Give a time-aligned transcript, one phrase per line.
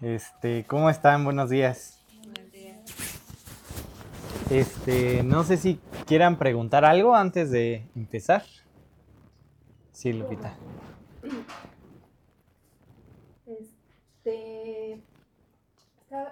[0.00, 1.24] Este, ¿cómo están?
[1.24, 2.02] Buenos días.
[2.22, 2.78] Buenos días.
[4.50, 8.44] Este, no sé si quieran preguntar algo antes de empezar.
[9.92, 10.54] Sí, Lupita.
[13.46, 15.00] Este,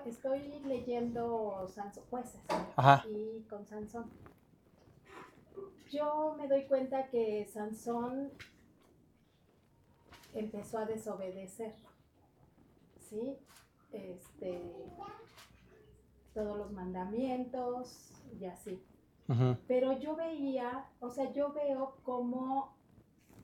[0.05, 2.41] estoy leyendo Sansón, jueces
[2.77, 3.05] Ajá.
[3.09, 4.11] y con Sansón.
[5.91, 8.31] Yo me doy cuenta que Sansón
[10.35, 11.73] empezó a desobedecer,
[13.09, 13.37] ¿sí?
[13.93, 14.61] Este,
[16.35, 18.83] todos los mandamientos y así.
[19.67, 22.75] Pero yo veía, o sea, yo veo como,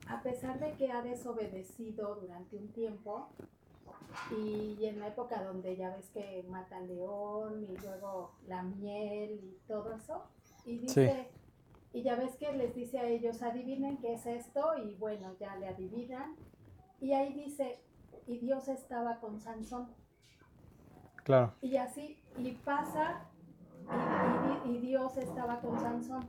[0.07, 3.29] a pesar de que ha desobedecido durante un tiempo,
[4.29, 9.57] y en la época donde ya ves que matan león y luego la miel y
[9.67, 10.25] todo eso,
[10.65, 11.29] y dice,
[11.93, 15.55] y ya ves que les dice a ellos, adivinen qué es esto, y bueno, ya
[15.55, 16.35] le adivinan,
[16.99, 17.79] y ahí dice,
[18.31, 19.89] y Dios estaba con Sansón.
[21.23, 21.53] Claro.
[21.61, 23.25] Y así, y pasa,
[24.65, 26.25] y, y- y Dios estaba con Sansón.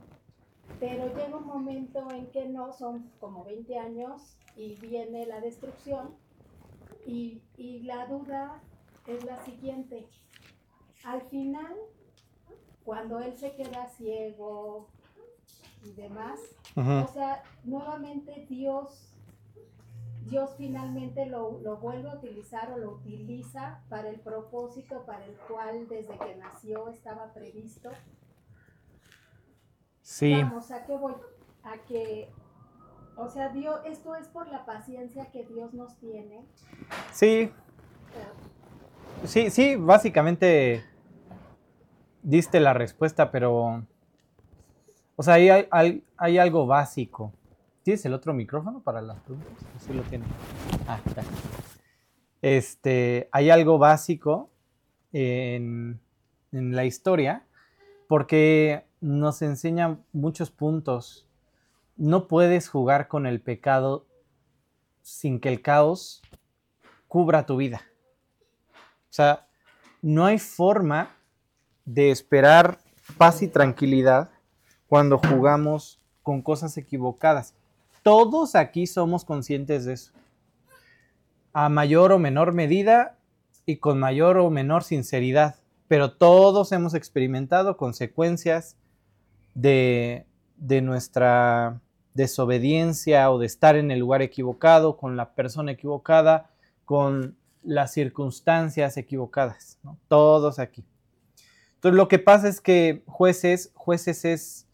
[0.79, 6.15] Pero llega un momento en que no, son como 20 años, y viene la destrucción.
[7.05, 8.61] Y, y la duda
[9.07, 10.07] es la siguiente.
[11.05, 11.73] Al final,
[12.83, 14.87] cuando él se queda ciego
[15.85, 16.39] y demás,
[16.75, 16.91] ujú.
[16.91, 19.12] o sea, nuevamente Dios,
[20.29, 25.33] Dios finalmente lo, lo vuelve a utilizar o lo utiliza para el propósito para el
[25.47, 27.89] cual desde que nació estaba previsto.
[30.01, 31.13] Sí, Vamos, ¿a qué voy?
[31.63, 32.29] A que,
[33.15, 36.45] o sea, Dios, esto es por la paciencia que Dios nos tiene.
[37.11, 37.51] sí,
[39.25, 40.83] sí, sí, básicamente
[42.21, 43.83] diste la respuesta, pero,
[45.15, 47.31] o sea, hay, hay- hay algo básico.
[47.83, 49.51] ¿Tienes el otro micrófono para las preguntas?
[49.79, 50.23] Sí lo tiene.
[50.87, 51.23] Ah, ya.
[52.41, 54.49] Este, hay algo básico
[55.11, 55.99] en,
[56.53, 57.45] en la historia
[58.07, 61.27] porque nos enseña muchos puntos.
[61.97, 64.07] No puedes jugar con el pecado
[65.01, 66.21] sin que el caos
[67.09, 67.81] cubra tu vida.
[69.09, 69.47] O sea,
[70.01, 71.09] no hay forma
[71.83, 72.79] de esperar
[73.17, 74.31] paz y tranquilidad
[74.87, 77.55] cuando jugamos con cosas equivocadas.
[78.03, 80.11] Todos aquí somos conscientes de eso.
[81.53, 83.17] A mayor o menor medida
[83.65, 85.55] y con mayor o menor sinceridad.
[85.87, 88.75] Pero todos hemos experimentado consecuencias
[89.55, 90.25] de,
[90.57, 91.81] de nuestra
[92.13, 96.51] desobediencia o de estar en el lugar equivocado, con la persona equivocada,
[96.85, 99.79] con las circunstancias equivocadas.
[100.07, 100.83] Todos aquí.
[101.75, 104.67] Entonces lo que pasa es que jueces, jueces es,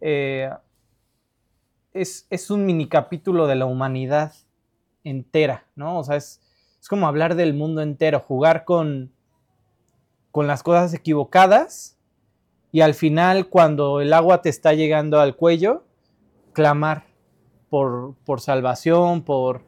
[0.00, 0.50] eh,
[1.94, 4.34] es, es un mini capítulo de la humanidad
[5.04, 5.98] entera, ¿no?
[5.98, 6.42] O sea, es,
[6.80, 9.12] es como hablar del mundo entero, jugar con,
[10.30, 11.96] con las cosas equivocadas
[12.72, 15.84] y al final cuando el agua te está llegando al cuello,
[16.52, 17.04] clamar
[17.70, 19.62] por, por salvación, por,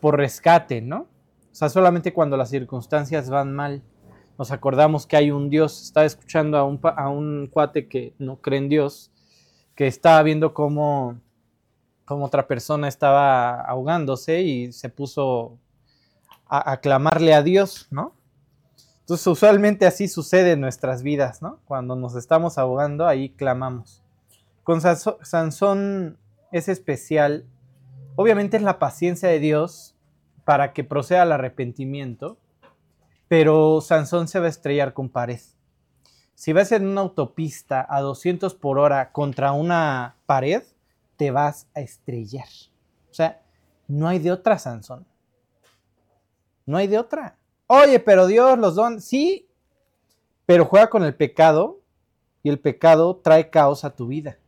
[0.00, 1.06] por rescate, ¿no?
[1.52, 3.82] O sea, solamente cuando las circunstancias van mal
[4.38, 5.82] nos acordamos que hay un Dios.
[5.82, 9.10] Estaba escuchando a un, a un cuate que no cree en Dios,
[9.74, 11.18] que estaba viendo cómo,
[12.08, 15.58] cómo otra persona estaba ahogándose y se puso
[16.48, 18.14] a, clamarle a Dios, ¿no?
[19.00, 21.60] Entonces, usualmente así sucede en nuestras vidas, ¿no?
[21.66, 24.02] Cuando nos estamos ahogando, ahí clamamos.
[24.64, 26.16] Con Sansón
[26.50, 27.44] es especial.
[28.16, 29.94] Obviamente es la paciencia de Dios
[30.46, 32.38] para que proceda al arrepentimiento,
[33.28, 35.40] pero Sansón se va a estrellar con pared.
[36.34, 40.62] Si vas en una autopista a 200 por hora contra una pared,
[41.18, 42.48] te vas a estrellar.
[43.10, 43.42] O sea,
[43.88, 45.04] no hay de otra, Sansón.
[46.64, 47.36] No hay de otra.
[47.66, 49.46] Oye, pero Dios los don, sí,
[50.46, 51.80] pero juega con el pecado
[52.42, 54.38] y el pecado trae caos a tu vida.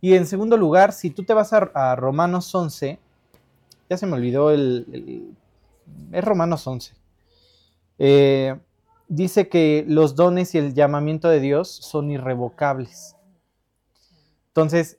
[0.00, 2.98] Y en segundo lugar, si tú te vas a, Romanos 11,
[3.88, 5.36] ya se me olvidó el, el-
[6.12, 6.94] es Romanos 11.
[7.98, 8.58] Eh,
[9.08, 13.16] dice que los dones y el llamamiento de Dios son irrevocables.
[14.48, 14.98] Entonces,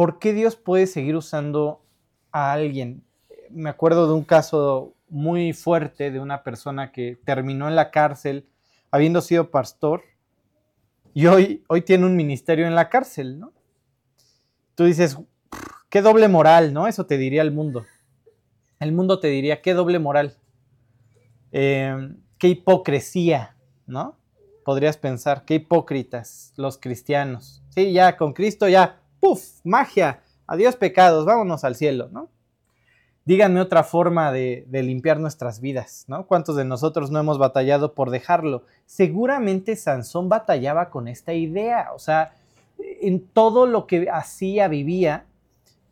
[0.00, 1.84] ¿por qué Dios puede seguir usando
[2.32, 3.04] a alguien?
[3.50, 8.48] Me acuerdo de un caso muy fuerte de una persona que terminó en la cárcel
[8.90, 10.04] habiendo sido pastor
[11.12, 13.52] y hoy, hoy tiene un ministerio en la cárcel, ¿no?
[14.74, 15.18] Tú dices,
[15.90, 16.86] qué doble moral, ¿no?
[16.86, 17.84] Eso te diría el mundo.
[18.78, 20.38] El mundo te diría, qué doble moral.
[21.52, 23.54] Eh, qué hipocresía,
[23.86, 24.16] ¿no?
[24.64, 27.62] Podrías pensar, qué hipócritas los cristianos.
[27.68, 29.60] Sí, ya con Cristo ya, ¡puf!
[29.64, 32.30] Magia, adiós pecados, vámonos al cielo, ¿no?
[33.30, 36.26] díganme otra forma de, limpiar nuestras vidas, ¿no?
[36.26, 38.64] ¿Cuántos de nosotros no hemos batallado por dejarlo?
[38.86, 42.34] Seguramente Sansón batallaba con esta idea, o sea,
[42.78, 45.26] en todo lo que hacía, vivía,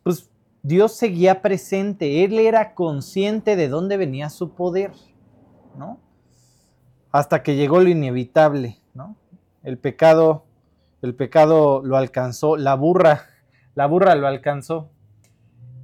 [0.03, 0.29] pues
[0.63, 4.91] Dios seguía presente, él era consciente de dónde venía su poder,
[5.77, 5.97] ¿no?
[7.09, 9.15] Hasta que llegó lo inevitable, ¿no?
[9.63, 10.43] El pecado,
[11.01, 13.27] el pecado lo alcanzó, la burra,
[13.75, 14.91] la burra lo alcanzó.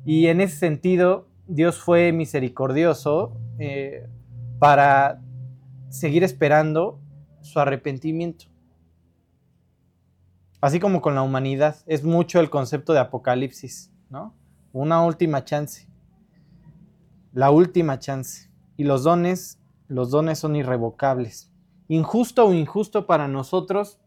[0.05, 4.07] Y en ese sentido, Dios fue misericordioso eh,
[4.59, 5.21] para
[5.89, 6.99] seguir esperando
[7.41, 8.45] su arrepentimiento.
[10.61, 14.35] Así como con la humanidad, es mucho el concepto de apocalipsis, ¿no?
[14.73, 15.87] Una última chance.
[17.33, 18.49] La última chance.
[18.75, 21.51] Y los dones, los dones son irrevocables.
[21.87, 23.99] Injusto o injusto para nosotros,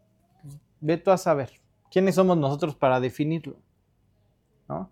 [0.81, 1.51] ve tú a saber.
[1.91, 3.57] ¿Quiénes somos nosotros para definirlo?
[4.67, 4.91] ¿No?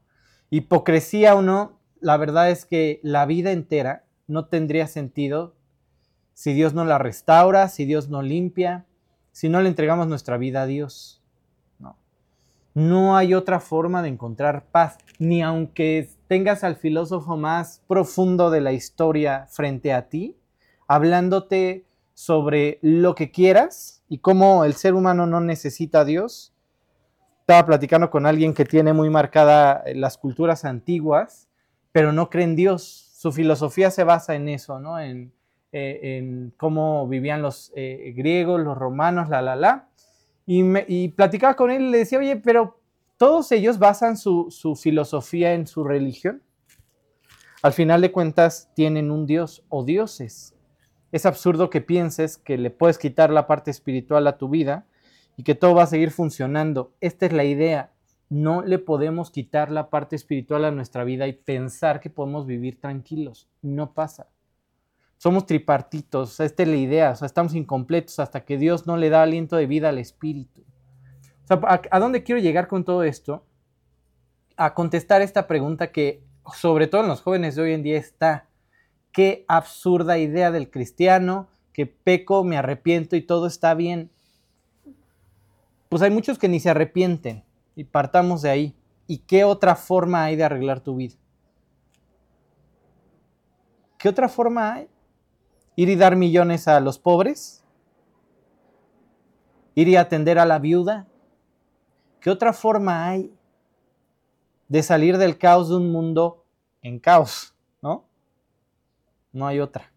[0.49, 5.55] Hipocresía o no, la verdad es que la vida entera no tendría sentido
[6.33, 8.85] si Dios no la restaura, si Dios no limpia,
[9.31, 11.21] si no le entregamos nuestra vida a Dios.
[12.77, 18.61] No hay otra forma de encontrar paz, ni aunque tengas al filósofo más profundo de
[18.61, 20.37] la historia frente a ti,
[20.87, 21.86] hablándote
[22.17, 26.51] sobre lo que quieras y cómo el ser humano no necesita a Dios.
[27.41, 31.47] Estaba platicando con alguien que tiene muy marcada las culturas antiguas,
[31.91, 33.11] pero no cree en Dios.
[33.13, 34.99] Su filosofía se basa en eso, ¿no?
[34.99, 35.31] En,
[35.71, 39.89] eh, cómo vivían los eh, griegos, los romanos, la, la, la
[40.47, 42.79] y, platicaba con él y le decía, oye, pero
[43.17, 44.49] todos ellos basan su,
[44.81, 46.41] filosofía en su religión.
[47.61, 50.55] Al final de cuentas, tienen un Dios o dioses.
[51.11, 54.85] Es absurdo que pienses que le puedes quitar la parte espiritual a tu vida
[55.35, 56.93] y que todo va a seguir funcionando.
[56.99, 57.91] Esta es la idea.
[58.29, 62.79] No le podemos quitar la parte espiritual a nuestra vida y pensar que podemos vivir
[62.79, 63.47] tranquilos.
[63.61, 64.27] No pasa
[65.17, 69.09] somos tripartitos, esta es la idea, o sea, estamos incompletos hasta que Dios no le
[69.09, 70.61] da aliento de vida al espíritu.
[71.43, 73.45] O sea, ¿a, dónde quiero llegar con todo esto?
[74.57, 78.46] A contestar esta pregunta que sobre todo en los jóvenes de hoy en día está,
[79.17, 84.11] qué absurda idea del cristiano, que peco, me arrepiento y todo está bien.
[85.89, 87.43] Pues hay muchos que ni se arrepienten
[87.75, 88.75] y partamos de ahí.
[89.07, 91.15] ¿Y qué otra forma hay de arreglar tu vida?
[93.97, 94.87] ¿Qué otra forma hay?
[95.77, 97.63] ir y dar millones a los pobres,
[99.75, 101.07] ir y atender a la viuda.
[102.19, 103.31] ¿Qué otra forma hay
[104.67, 106.43] de salir del caos de un mundo
[106.81, 107.56] en caos?
[109.37, 109.47] ¿No?
[109.47, 109.91] Hay otra.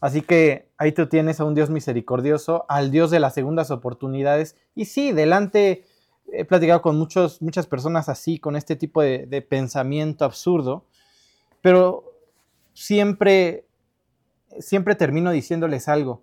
[0.00, 4.56] Así que ahí tú tienes a un Dios misericordioso, al Dios de las segundas oportunidades.
[4.74, 5.84] Y sí, delante
[6.32, 10.86] he platicado con muchos, muchas personas así, con este tipo de, pensamiento absurdo,
[11.60, 12.04] pero
[12.72, 13.66] siempre
[14.58, 16.22] siempre termino diciéndoles algo.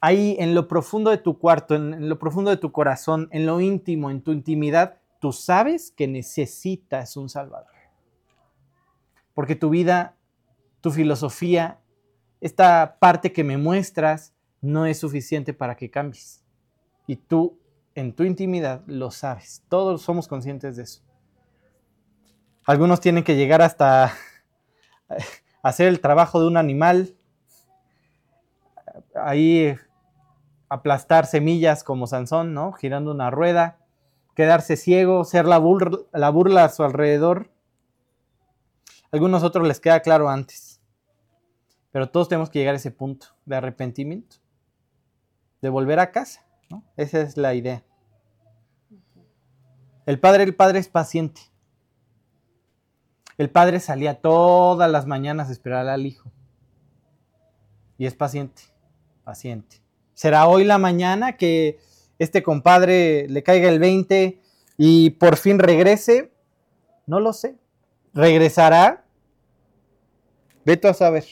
[0.00, 3.60] Ahí en lo profundo de tu cuarto, en, lo profundo de tu corazón, en lo
[3.60, 7.72] íntimo, en tu intimidad, tú sabes que necesitas un Salvador.
[9.34, 10.16] Porque tu vida,
[10.82, 11.80] tu filosofía,
[12.42, 16.44] esta parte que me muestras, no es suficiente para que cambies.
[17.06, 17.58] Y tú,
[17.94, 19.62] en tu intimidad, lo sabes.
[19.68, 21.02] Todos somos conscientes de eso.
[22.64, 24.12] Algunos tienen que llegar hasta
[25.62, 27.16] hacer el trabajo de un animal,
[29.14, 29.74] ahí
[30.68, 32.72] aplastar semillas como Sansón, ¿no?
[32.72, 33.78] Girando una rueda,
[34.34, 37.50] quedarse ciego, ser la burla, la burla a su alrededor.
[39.10, 40.71] algunos otros les queda claro antes.
[41.92, 44.36] Pero todos tenemos que llegar a ese punto de arrepentimiento,
[45.60, 46.82] de volver a casa, ¿no?
[46.96, 47.84] Esa es la idea.
[50.06, 51.42] El padre, el padre es paciente.
[53.38, 56.32] El padre salía todas las mañanas a esperar al hijo.
[57.98, 58.72] Y es paciente
[59.22, 59.76] paciente.
[60.14, 61.78] ¿Será hoy la mañana que
[62.18, 64.40] este compadre le caiga el 20
[64.76, 66.32] y por fin regrese?
[67.06, 67.56] No lo sé.
[68.14, 69.04] ¿Regresará?
[70.64, 71.24] Vete a saber.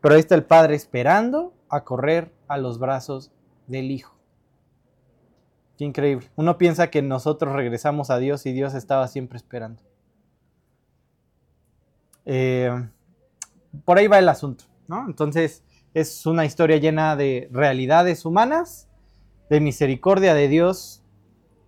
[0.00, 3.32] Pero ahí está el padre esperando a correr a los brazos
[3.66, 4.16] del hijo.
[5.76, 6.28] Qué increíble.
[6.36, 9.82] Uno piensa que nosotros regresamos a Dios y Dios estaba siempre esperando.
[12.24, 12.70] Eh,
[13.84, 15.06] por ahí va el asunto, ¿no?
[15.06, 15.64] Entonces,
[15.94, 18.88] es una historia llena de realidades humanas,
[19.48, 21.02] de misericordia de Dios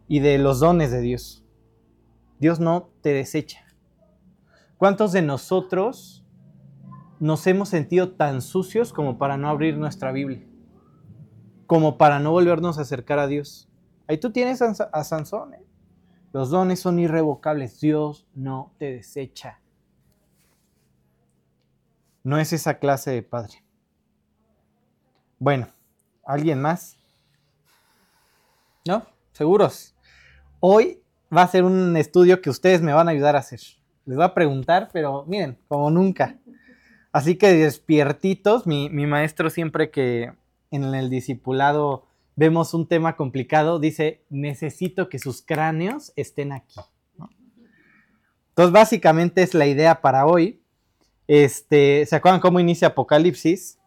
[0.09, 1.45] y de los dones de Dios.
[2.39, 3.65] Dios no te desecha.
[4.77, 6.20] ¿Cuántos de nosotros
[7.21, 10.43] nos hemos sentido tan sucios como para no abrir nuestra Biblia?
[11.67, 13.69] Como para no volvernos a acercar a Dios.
[14.09, 15.55] Ahí tú tienes a Sansón.
[15.55, 15.65] ¿eh?
[16.33, 17.79] Los dones son irrevocables.
[17.79, 19.61] Dios no te desecha.
[22.25, 23.65] No es esa clase de padre.
[25.39, 25.69] Bueno,
[26.25, 26.99] ¿alguien más?
[28.87, 29.07] ¿No?
[29.33, 29.95] ¿Seguros?
[30.59, 31.03] Hoy
[31.35, 33.61] va a ser un estudio que ustedes me van a ayudar a hacer.
[34.07, 36.40] Les voy a preguntar, pero miren, como nunca.
[37.13, 40.33] Así que despiertitos, mi, maestro siempre que
[40.71, 46.81] en el discipulado vemos un tema complicado, dice, necesito que sus cráneos estén aquí.
[48.51, 50.63] Entonces, básicamente es la idea para hoy.
[51.27, 53.79] Este, ¿Se acuerdan cómo inicia Apocalipsis?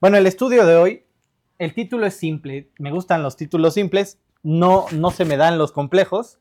[0.00, 1.04] Bueno, el estudio de hoy,
[1.58, 5.72] el título es simple, me gustan los títulos simples, no, no se me dan los
[5.72, 6.38] complejos.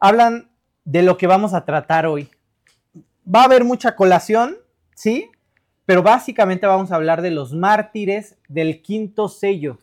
[0.00, 0.50] Hablan
[0.84, 2.28] de lo que vamos a tratar hoy.
[3.32, 4.58] Va a haber mucha colación,
[5.00, 5.30] ¿sí?
[5.86, 9.78] Pero básicamente vamos a hablar de los mártires del quinto sello.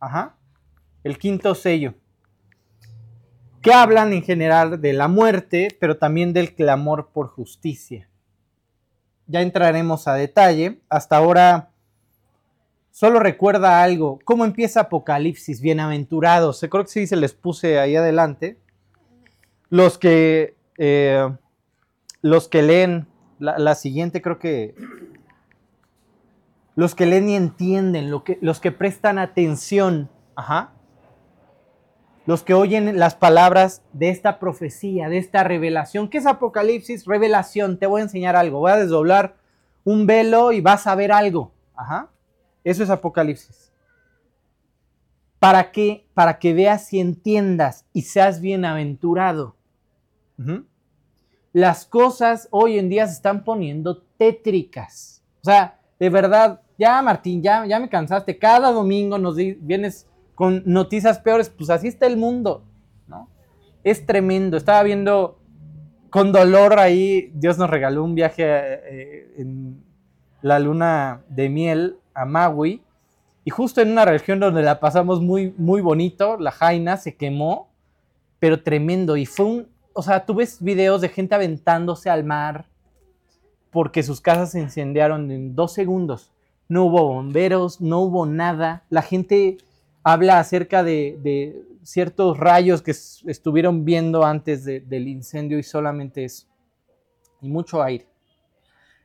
[0.00, 0.36] Ajá.
[1.04, 1.92] El quinto sello.
[3.60, 8.08] Que hablan en general de la muerte, pero también del clamor por justicia.
[9.26, 10.80] Ya entraremos a detalle.
[10.88, 11.68] Hasta ahora
[12.90, 14.20] solo recuerda algo.
[14.24, 15.60] ¿Cómo empieza Apocalipsis?
[15.60, 16.64] Bienaventurados.
[16.70, 18.58] Creo que sí se les puse ahí adelante.
[19.68, 21.28] Los que, eh,
[22.22, 23.06] los que leen
[23.40, 24.74] la, siguiente, creo que
[26.76, 30.72] los que leen y entienden, lo que, los que prestan atención, ajá,
[32.26, 36.08] los que oyen las palabras de esta profecía, de esta revelación.
[36.08, 37.06] ¿Qué es Apocalipsis?
[37.06, 37.78] Revelación.
[37.78, 38.60] Te voy a enseñar algo.
[38.60, 39.34] Voy a desdoblar
[39.84, 41.52] un velo y vas a ver algo.
[41.74, 42.10] Ajá.
[42.62, 43.72] Eso es Apocalipsis.
[45.40, 46.06] ¿Para qué?
[46.12, 49.56] Para que veas y entiendas y seas bienaventurado.
[51.52, 55.22] Las cosas hoy en día se están poniendo tétricas.
[55.42, 58.38] O sea, de verdad, ya Martín, ya, ya me cansaste.
[58.38, 61.50] Cada domingo nos vienes con noticias peores.
[61.50, 62.64] Pues así está el mundo,
[63.08, 63.28] ¿no?
[63.82, 64.56] Es tremendo.
[64.56, 65.40] Estaba viendo
[66.10, 69.82] con dolor ahí, Dios nos regaló un viaje eh, en
[70.42, 72.82] la luna de miel a Maui.
[73.44, 77.70] Y justo en una región donde la pasamos muy, muy bonito, la Jaina se quemó,
[78.38, 79.16] pero tremendo.
[79.16, 79.68] Y fue un,
[80.00, 82.64] o sea, tú ves videos de gente aventándose al mar
[83.70, 86.32] porque sus casas se incendiaron en dos segundos.
[86.70, 88.82] No hubo bomberos, no hubo nada.
[88.88, 89.58] La gente
[90.02, 96.46] habla acerca de, ciertos rayos que estuvieron viendo antes del incendio y solamente eso.
[97.42, 98.06] Y mucho aire.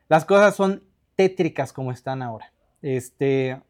[0.08, 0.82] Las cosas son
[1.14, 2.54] tétricas como están ahora.
[2.80, 3.60] Este,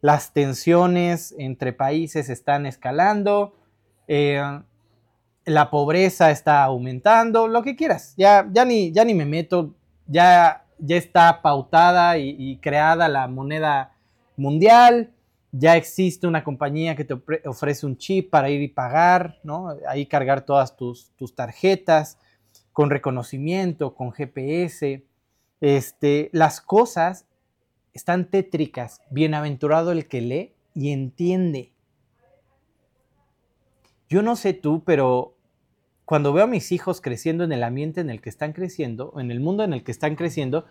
[0.00, 3.54] las tensiones entre países están escalando.
[4.08, 4.40] Eh,
[5.44, 8.14] la pobreza está aumentando, lo que quieras.
[8.16, 9.74] Ya, ya, ni, ya ni me meto,
[10.06, 13.92] ya, ya está pautada y, creada la moneda
[14.36, 15.12] mundial,
[15.52, 17.14] ya existe una compañía que te
[17.46, 19.74] ofrece un chip para ir y pagar, ¿no?
[19.86, 22.18] Ahí cargar todas tus, tus tarjetas
[22.72, 25.04] con reconocimiento, con GPS.
[25.60, 27.26] Este, las cosas
[27.92, 29.00] están tétricas.
[29.10, 31.72] Bienaventurado el que lee y entiende.
[34.12, 35.38] Yo no sé tú, pero
[36.04, 39.30] cuando veo a mis hijos creciendo en el ambiente en el que están creciendo, en
[39.30, 40.66] el mundo en el que están creciendo,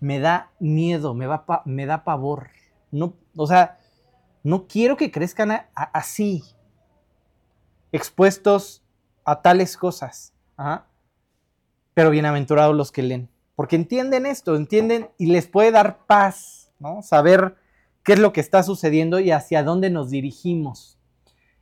[0.00, 1.26] me da miedo, me,
[1.86, 2.48] da pavor.
[2.90, 3.78] No, o sea,
[4.42, 6.42] no quiero que crezcan así,
[7.92, 8.82] expuestos
[9.26, 10.32] a tales cosas.
[11.92, 17.02] Pero bienaventurados los que leen, porque entienden esto, entienden y les puede dar paz, ¿no?
[17.02, 17.56] Saber
[18.02, 20.95] qué es lo que está sucediendo y hacia dónde nos dirigimos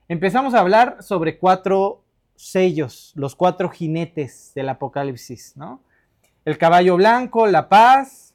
[0.08, 2.04] empezamos a hablar sobre cuatro
[2.36, 5.80] sellos, los cuatro jinetes del Apocalipsis, ¿no?
[6.44, 8.34] El caballo blanco, la paz,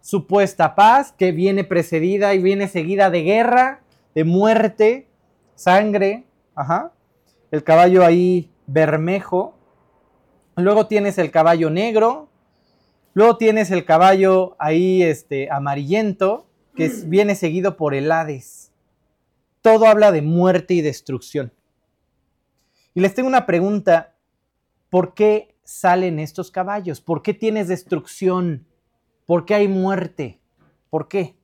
[0.00, 3.82] supuesta paz, que viene precedida y viene seguida de guerra,
[4.14, 5.08] de muerte,
[5.56, 6.24] sangre,
[6.54, 6.92] ajá.
[7.50, 9.54] El caballo ahí bermejo.
[10.56, 12.28] Luego tienes el caballo negro.
[13.12, 16.46] Luego tienes el caballo ahí este, amarillento,
[16.76, 18.69] que viene seguido por el Hades
[19.62, 21.52] todo habla de muerte y destrucción.
[22.94, 24.16] Y les tengo una pregunta,
[24.88, 27.00] ¿por qué salen estos caballos?
[27.00, 28.66] ¿Por qué tienes destrucción?
[29.26, 30.40] ¿Por qué hay muerte?
[30.88, 31.36] ¿Por qué?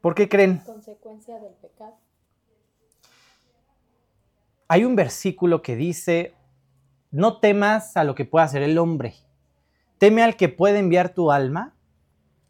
[0.00, 0.58] ¿Por qué creen?
[0.58, 1.96] Consecuencia del pecado.
[4.68, 6.34] Hay un versículo que dice,
[7.10, 9.14] no temas a lo que pueda hacer el hombre,
[9.98, 11.76] teme al que puede enviar tu alma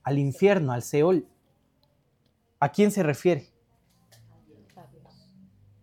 [0.02, 1.26] al infierno, al Seol.
[2.62, 3.48] ¿A quién se refiere?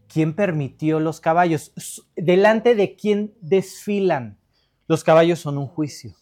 [0.08, 1.74] ¿Quién permitió los caballos?
[2.16, 4.40] ¿Delante de quién desfilan?
[4.88, 6.16] Los caballos son un juicio.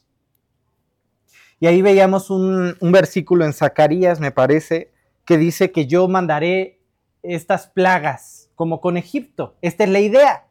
[1.59, 4.91] Y ahí veíamos un, versículo en Zacarías, me parece,
[5.25, 6.81] que dice que yo mandaré
[7.21, 9.57] estas plagas como con Egipto.
[9.61, 10.47] Esta es la idea.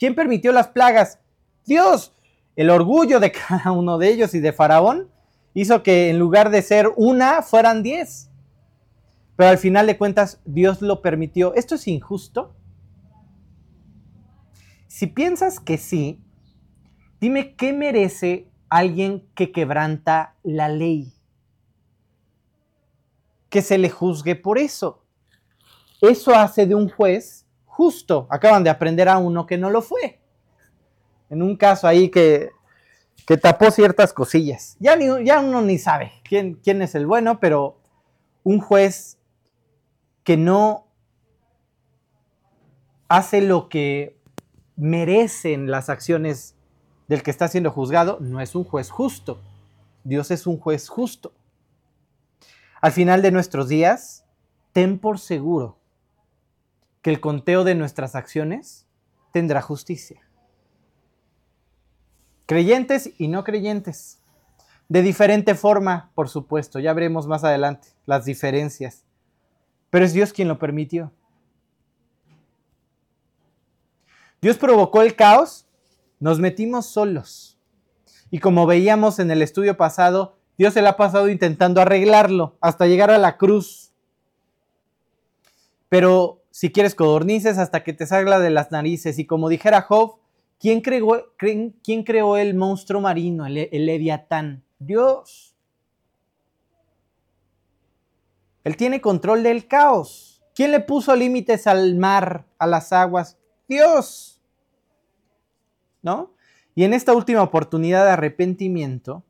[0.00, 1.20] ¿Quién permitió las plagas?
[1.64, 2.12] Dios.
[2.56, 5.12] el orgullo de cada uno de ellos y de Faraón
[5.54, 8.32] hizo que en lugar de ser una, fueran diez.
[9.36, 11.54] Pero al final de cuentas, Dios lo permitió.
[11.54, 12.54] ¿Esto es injusto?
[14.86, 16.20] Si piensas que sí,
[17.20, 21.12] dime qué merece alguien que quebranta la ley.
[23.48, 25.04] Que se le juzgue por eso.
[26.00, 28.28] Eso hace de un juez justo.
[28.30, 30.20] Acaban de aprender a uno que no lo fue.
[31.28, 32.50] En un caso ahí que,
[33.26, 34.76] que tapó ciertas cosillas.
[34.78, 37.80] Ya, ya uno ni sabe quién, quién es el bueno, pero
[38.44, 39.18] un juez
[40.24, 40.86] que no
[43.08, 44.18] hace lo que
[44.76, 46.56] merecen las acciones
[47.06, 49.40] del que está siendo juzgado, no es un juez justo.
[50.02, 51.32] Dios es un juez justo.
[52.80, 54.24] Al final de nuestros días,
[54.72, 55.78] ten por seguro
[57.02, 58.86] que el conteo de nuestras acciones
[59.32, 60.20] tendrá justicia.
[62.46, 64.20] Creyentes y no creyentes.
[64.88, 69.04] De diferente forma, por supuesto, ya veremos más adelante las diferencias.
[69.94, 71.12] Pero es Dios quien lo permitió.
[74.42, 75.68] Dios provocó el caos,
[76.18, 77.60] nos metimos solos.
[78.28, 82.88] Y como veíamos en el estudio pasado, Dios se le ha pasado intentando arreglarlo hasta
[82.88, 83.92] llegar a la cruz.
[85.88, 89.20] Pero si quieres codornices hasta que te salga de las narices.
[89.20, 90.16] Y como dijera Job,
[90.58, 94.64] ¿quién creó, quién creó el monstruo marino, el, el Leviatán?
[94.80, 95.53] Dios.
[98.64, 100.42] Él tiene control del caos.
[100.54, 103.38] ¿Quién le puso límites al mar, a las aguas?
[103.68, 104.40] Dios.
[106.02, 106.34] ¿No?
[106.74, 109.22] Y en esta última oportunidad de arrepentimiento,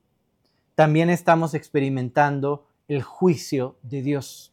[0.75, 4.53] también estamos experimentando el juicio de Dios.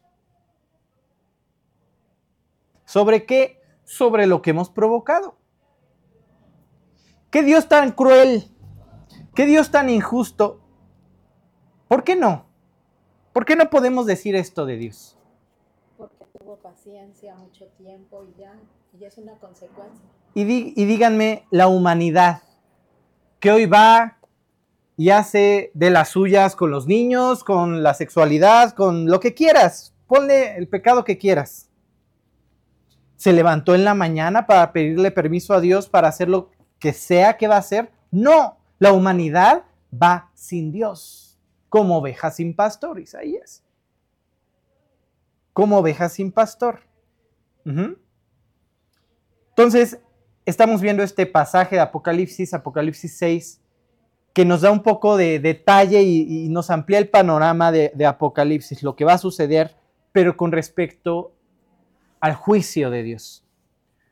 [2.84, 3.62] ¿Sobre qué?
[3.84, 5.36] Sobre lo que hemos provocado.
[7.30, 8.50] ¿Qué Dios tan cruel?
[9.34, 10.60] ¿Qué Dios tan injusto?
[11.88, 12.51] ¿Por qué no?
[13.32, 15.16] ¿Por qué no podemos decir esto de Dios?
[15.96, 18.52] Porque tuvo paciencia mucho tiempo y ya,
[18.98, 20.04] y es una consecuencia.
[20.34, 22.42] Y, y díganme la humanidad
[23.40, 24.18] que hoy va
[24.98, 29.94] y hace de las suyas con los niños, con la sexualidad, con lo que quieras.
[30.06, 31.70] Ponle el pecado que quieras.
[33.16, 37.38] ¿Se levantó en la mañana para pedirle permiso a Dios para hacer lo que sea
[37.38, 37.90] que va a hacer?
[38.10, 41.21] No, la humanidad va sin Dios
[41.72, 43.64] como oveja sin pastor, Isaías.
[45.54, 46.80] Como oveja sin pastor.
[49.48, 49.98] Entonces,
[50.44, 53.62] estamos viendo este pasaje de Apocalipsis, Apocalipsis 6,
[54.34, 58.82] que nos da un poco de detalle y, nos amplía el panorama de, de Apocalipsis,
[58.82, 59.74] lo que va a suceder,
[60.12, 61.32] pero con respecto
[62.20, 63.46] al juicio de Dios,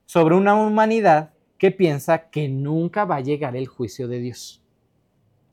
[0.07, 4.65] sobre una humanidad que piensa que nunca va a llegar el juicio de Dios.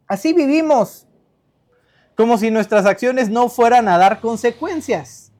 [0.07, 1.06] Así vivimos
[2.17, 5.31] como si nuestras acciones no fueran a dar consecuencias.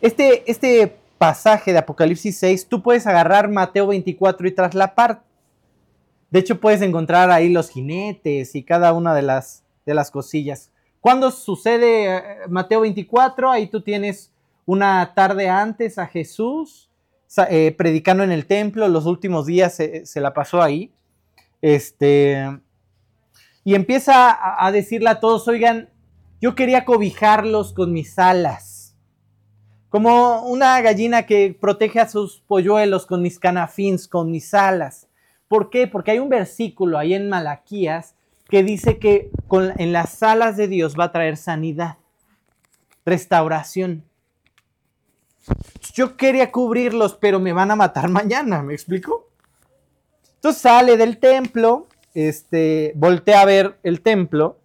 [0.00, 5.22] Este, este pasaje de Apocalipsis 6, tú puedes agarrar Mateo 24 y traslapar.
[6.30, 10.72] De hecho, puedes encontrar ahí los jinetes y cada una de las, de las cosillas.
[11.00, 13.50] Cuando sucede eh, Mateo 24?
[13.50, 14.32] Ahí tú tienes
[14.64, 16.88] una tarde antes a Jesús
[17.50, 20.90] eh, predicando en el templo, los últimos días se, se la pasó ahí.
[21.60, 22.58] Este,
[23.68, 25.90] y empieza a, decirle a todos, oigan,
[26.40, 28.96] yo quería cobijarlos con mis alas,
[29.90, 35.06] como una gallina que protege a sus polluelos con mis canafins, con mis alas.
[35.48, 35.86] ¿Por qué?
[35.86, 38.14] Porque hay un versículo ahí en Malaquías
[38.48, 39.30] que dice que
[39.76, 41.98] en las alas de Dios va a traer sanidad,
[43.04, 44.02] restauración.
[45.92, 49.28] Yo quería cubrirlos, pero me van a matar mañana, ¿me explico?
[50.36, 51.87] Entonces sale del templo
[52.26, 54.58] este, voltea a ver el templo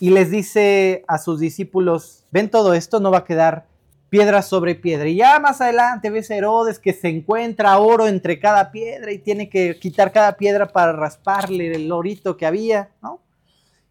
[0.00, 3.66] y les dice a sus discípulos, ven todo esto, no va a quedar
[4.10, 5.08] piedra sobre piedra.
[5.08, 9.18] Y ya más adelante ves a Herodes que se encuentra oro entre cada piedra y
[9.18, 13.20] tiene que quitar cada piedra para rasparle el orito que había, ¿no?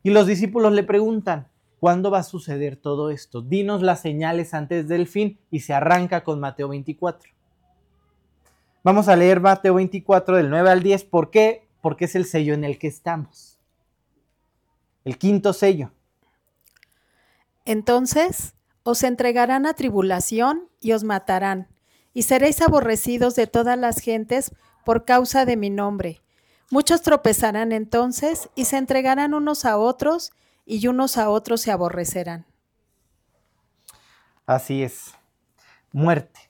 [0.04, 1.48] Y los discípulos le preguntan,
[1.80, 3.42] ¿cuándo va a suceder todo esto?
[3.42, 7.32] Dinos las señales antes del fin y se arranca con Mateo 24.
[8.84, 11.06] Vamos a leer Mateo 24 del 9 al 10.
[11.06, 11.65] ¿Por qué?
[11.86, 13.60] Porque es el sello en el que estamos.
[15.04, 15.92] El quinto sello.
[17.64, 21.68] Entonces os entregarán a tribulación y os matarán,
[22.12, 24.52] y seréis aborrecidos de todas las gentes
[24.84, 26.24] por causa de mi nombre.
[26.72, 30.32] Muchos tropezarán entonces y se entregarán unos a otros,
[30.66, 32.48] y unos a otros se aborrecerán.
[34.48, 35.14] Así es.
[35.92, 36.50] Muerte,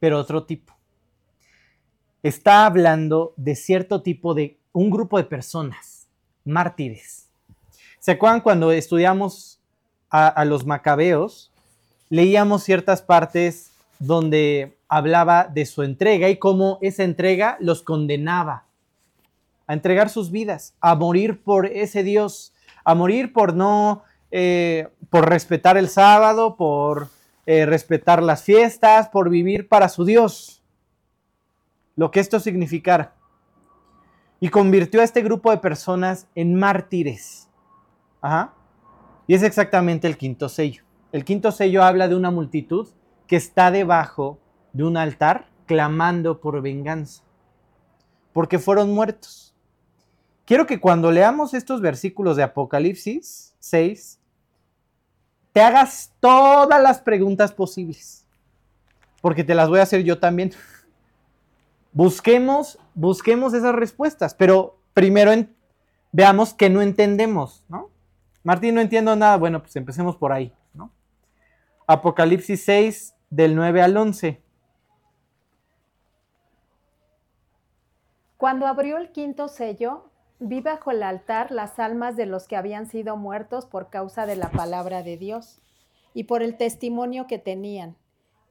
[0.00, 0.77] pero otro tipo
[2.22, 6.08] está hablando de cierto tipo de un grupo de personas,
[6.44, 7.28] mártires.
[8.00, 9.60] ¿Se acuerdan cuando estudiamos
[10.10, 11.50] a, los macabeos?
[12.08, 18.64] Leíamos ciertas partes donde hablaba de su entrega y cómo esa entrega los condenaba
[19.66, 22.54] a entregar sus vidas, a morir por ese Dios,
[22.84, 27.08] a morir por no, eh, por respetar el sábado, por
[27.44, 30.57] eh, respetar las fiestas, por vivir para su Dios,
[31.98, 33.16] lo que esto significara.
[34.38, 37.48] Y convirtió a este grupo de personas en mártires.
[38.20, 38.54] Ajá.
[39.26, 40.84] Y es exactamente el quinto sello.
[41.10, 42.88] El quinto sello habla de una multitud
[43.26, 44.38] que está debajo
[44.72, 47.24] de un altar clamando por venganza,
[48.32, 49.56] porque fueron muertos.
[50.44, 54.20] Quiero que cuando leamos estos versículos de Apocalipsis 6,
[55.52, 58.24] te hagas todas las preguntas posibles,
[59.20, 60.52] porque te las voy a hacer yo también.
[61.92, 65.32] Busquemos, busquemos esas respuestas, pero primero
[66.12, 67.90] veamos que no entendemos, ¿no?
[68.42, 69.36] Martín, no entiendo nada.
[69.36, 70.92] Bueno, pues empecemos por ahí, ¿no?
[71.86, 74.42] Apocalipsis 6, del 9 al 11.
[78.36, 82.86] Cuando abrió el quinto sello, vi bajo el altar las almas de los que habían
[82.86, 85.60] sido muertos por causa de la palabra de Dios
[86.14, 87.96] y por el testimonio que tenían,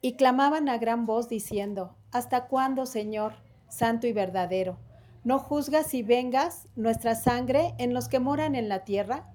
[0.01, 3.33] y clamaban a gran voz diciendo, ¿Hasta cuándo, Señor,
[3.69, 4.77] santo y verdadero,
[5.23, 9.27] no juzgas y vengas nuestra sangre en los que moran en la tierra?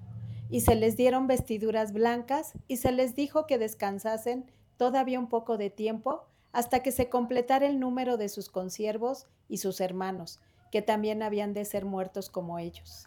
[0.49, 5.59] Y se les dieron vestiduras blancas y se les dijo que descansasen todavía un poco
[5.59, 10.83] de tiempo hasta que se completara el número de sus consiervos y sus hermanos, que
[10.83, 13.07] también habían de ser muertos como ellos.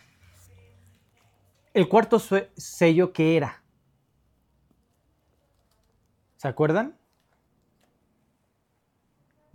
[1.73, 3.63] El cuarto sello que era.
[6.37, 6.97] ¿Se acuerdan?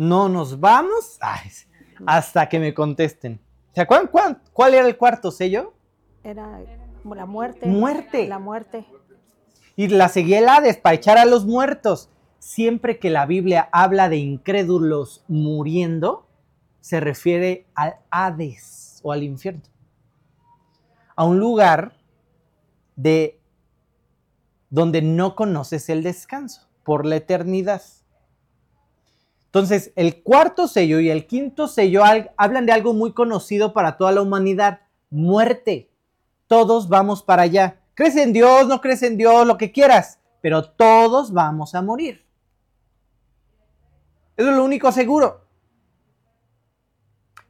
[0.01, 1.19] No nos vamos
[2.07, 3.39] hasta que me contesten.
[3.75, 5.75] ¿Se acuerdan cuál, cuál, era el cuarto sello?
[6.25, 6.59] Era
[7.05, 7.67] la muerte.
[7.67, 8.27] Muerte.
[8.27, 8.87] La muerte
[9.81, 12.11] y la seguía el Hades para echar a los muertos.
[12.39, 16.27] Siempre que la Biblia habla de incrédulos muriendo,
[16.83, 19.63] se refiere al Hades o al infierno.
[21.17, 21.97] A un lugar
[22.95, 23.41] de
[24.69, 27.81] donde no conoces el descanso por la eternidad.
[29.51, 32.05] Entonces, el cuarto sello y el quinto sello
[32.37, 35.91] hablan de algo muy conocido para toda la humanidad, muerte.
[36.47, 37.81] Todos vamos para allá.
[37.95, 42.25] Crees en Dios, no crees en Dios, lo que quieras, pero todos vamos a morir.
[44.37, 45.45] Eso es lo único seguro.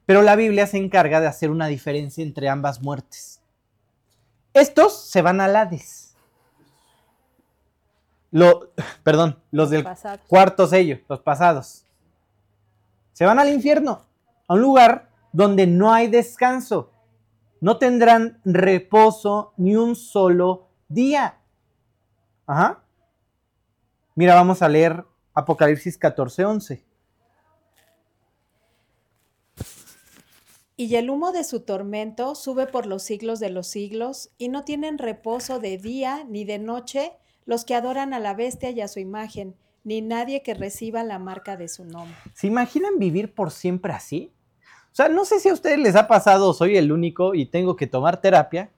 [0.06, 3.42] Pero la Biblia se encarga de hacer una diferencia entre ambas muertes.
[4.54, 6.16] Estos se van al Hades.
[8.30, 9.86] Lo, perdón, los del
[10.28, 11.84] cuarto sello, los pasados.
[13.12, 14.06] Se van al infierno,
[14.48, 16.92] a un lugar donde no hay descanso,
[17.60, 21.38] no tendrán reposo ni un solo día.
[22.46, 22.82] Ajá.
[24.14, 26.84] Mira, vamos a leer Apocalipsis 14, 11.
[30.76, 34.64] Y el humo de su tormento sube por los siglos de los siglos, y no
[34.64, 37.12] tienen reposo de día ni de noche
[37.44, 41.18] los que adoran a la bestia y a su imagen, ni nadie que reciba la
[41.18, 42.16] marca de su nombre.
[42.34, 44.32] ¿Se imaginan vivir por siempre así?
[44.92, 47.76] O sea, no sé si a ustedes les ha pasado, soy el único y tengo
[47.76, 48.70] que tomar terapia,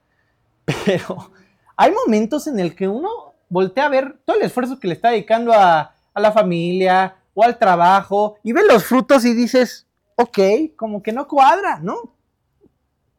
[0.85, 1.31] pero
[1.75, 3.09] hay momentos en el que uno
[3.49, 7.43] voltea a ver todo el esfuerzo que le está dedicando a, a la familia o
[7.43, 10.39] al trabajo y ve los frutos y dices, ok,
[10.75, 12.15] como que no cuadra, ¿no?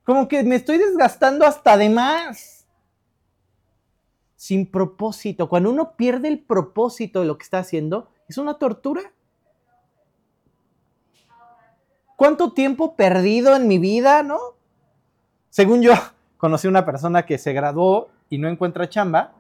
[0.05, 2.54] Como que me estoy desgastando hasta de más.
[4.45, 5.49] Sin propósito.
[5.49, 9.01] Cuando uno pierde el propósito de lo que está haciendo, es una tortura.
[12.15, 14.39] ¿Cuánto tiempo perdido en mi vida, no?
[15.49, 15.95] Según yo,
[16.37, 19.33] conocí una persona que se graduó y no encuentra chamba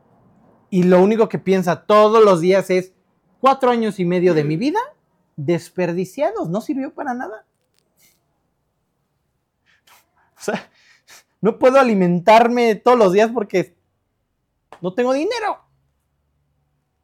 [0.70, 2.94] y lo único que piensa todos los días es
[3.42, 4.80] cuatro años y medio de mi vida
[5.36, 7.44] desperdiciados, no sirvió para nada.
[10.38, 10.70] O sea,
[11.42, 13.84] no puedo alimentarme todos los días porque
[14.80, 15.60] no tengo dinero.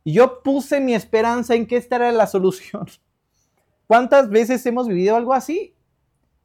[0.05, 2.87] Y yo puse mi esperanza en que esta era la solución.
[3.87, 5.75] ¿Cuántas veces hemos vivido algo así?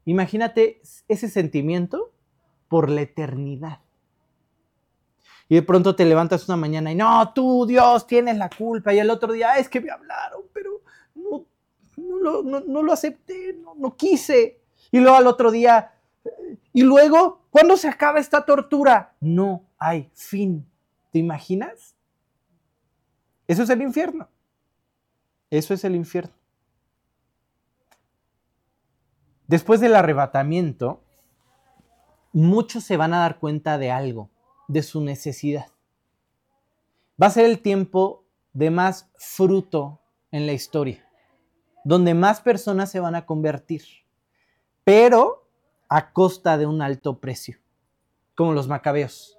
[0.04, 2.12] Imagínate ese sentimiento
[2.68, 3.80] por la eternidad.
[5.48, 8.92] Y de pronto te levantas una mañana y no, tú Dios tienes la culpa.
[8.92, 10.82] Y el otro día es que me hablaron, pero
[11.14, 11.46] no,
[12.42, 14.60] no, lo, acepté, no, no quise.
[14.90, 15.92] Y luego al otro día,
[16.72, 19.14] y luego, ¿cuándo se acaba esta tortura?
[19.20, 20.66] No hay fin.
[21.12, 21.96] ¿Te imaginas?
[23.46, 24.28] Eso es el infierno.
[25.50, 26.34] Eso es el infierno.
[29.46, 31.02] Después del arrebatamiento,
[32.32, 34.28] muchos se van a dar cuenta de algo,
[34.66, 35.68] de su necesidad.
[37.20, 40.00] Va a ser el tiempo de más fruto
[40.32, 41.08] en la historia,
[41.84, 43.84] donde más personas se van a convertir,
[44.82, 45.48] pero
[45.88, 47.58] a costa de un alto precio,
[48.34, 49.35] como los macabeos,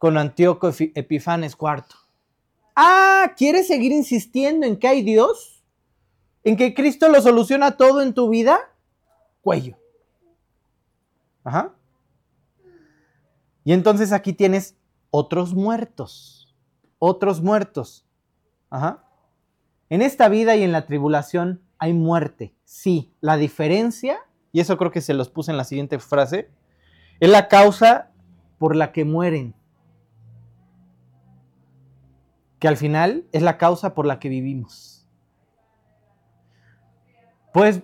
[0.00, 1.84] con Antíoco Epifanes IV.
[2.74, 5.62] Ah, ¿quieres seguir insistiendo en que hay Dios?
[6.42, 8.58] ¿En que Cristo lo soluciona todo en tu vida?
[9.42, 9.76] Cuello.
[11.44, 11.74] Ajá.
[13.62, 14.74] Y entonces aquí tienes
[15.10, 16.56] otros muertos,
[16.98, 18.06] otros muertos.
[18.70, 19.04] Ajá.
[19.90, 22.54] En esta vida y en la tribulación hay muerte.
[22.64, 26.48] Sí, la diferencia, y eso creo que se los puse en la siguiente frase,
[27.20, 28.12] es la causa
[28.56, 29.59] por la que mueren.
[32.60, 35.08] Que al final es la causa por la que vivimos.
[37.52, 37.82] Puedes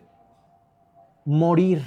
[1.24, 1.82] morir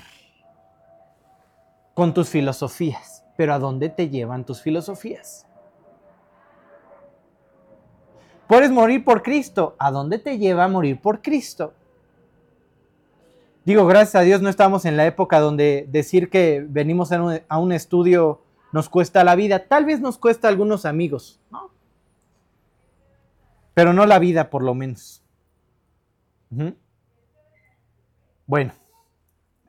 [1.94, 5.46] con tus filosofías, pero ¿a dónde te llevan tus filosofías?
[8.50, 9.76] Puedes morir por Cristo.
[9.78, 11.74] ¿A dónde te lleva a morir por Cristo?
[13.64, 17.72] Digo, gracias a Dios no estamos en la época donde decir que venimos a un,
[17.72, 19.68] estudio nos cuesta la vida.
[19.68, 21.70] Tal vez nos cuesta a algunos amigos, ¿no?
[23.80, 25.24] Pero no la vida, por lo menos.
[28.46, 28.74] Bueno,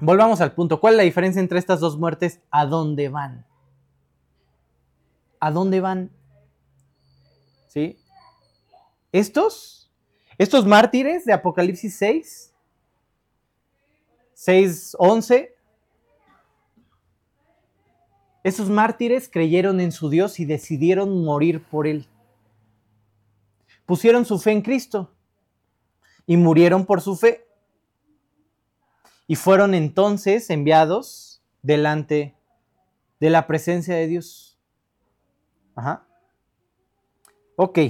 [0.01, 0.81] volvamos al punto.
[0.81, 2.40] ¿Cuál es la diferencia entre estas dos muertes?
[2.51, 3.46] ¿A dónde van?
[5.38, 6.11] ¿A dónde van?
[7.68, 8.01] ¿Sí?
[9.12, 9.88] Estos,
[10.38, 12.53] estos mártires de Apocalipsis 6,
[14.35, 15.55] 6, 11,
[18.42, 22.09] esos mártires creyeron en su Dios y decidieron morir por él.
[23.90, 25.11] Pusieron su fe en Cristo
[26.24, 27.48] y murieron por su fe.
[29.26, 32.37] Y fueron entonces enviados delante
[33.18, 34.61] de la presencia de Dios.
[35.74, 36.07] Ajá.
[37.57, 37.81] Ok.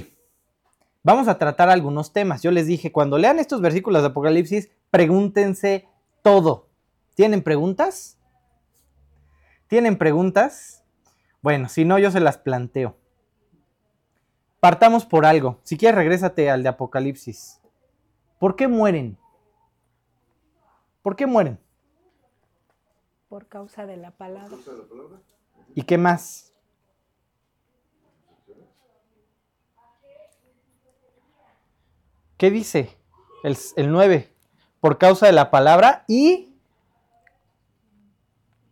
[1.03, 2.41] Vamos a tratar algunos temas.
[2.41, 5.87] Yo les dije, cuando lean estos versículos de Apocalipsis, pregúntense
[6.23, 6.67] todo.
[7.13, 8.17] ¿Tienen preguntas?
[9.67, 10.83] ¿Tienen preguntas?
[11.43, 12.97] Bueno, si no, yo se las planteo.
[14.61, 15.59] Partamos por algo.
[15.63, 17.59] Si quieres, regrésate al de Apocalipsis.
[18.37, 19.17] ¿Por qué mueren?
[21.01, 21.59] ¿Por qué mueren?
[23.27, 24.55] Por causa de la palabra.
[25.73, 26.53] ¿Y qué más?
[32.37, 32.95] ¿Qué dice?
[33.43, 34.31] El, 9.
[34.79, 36.55] Por causa de la palabra y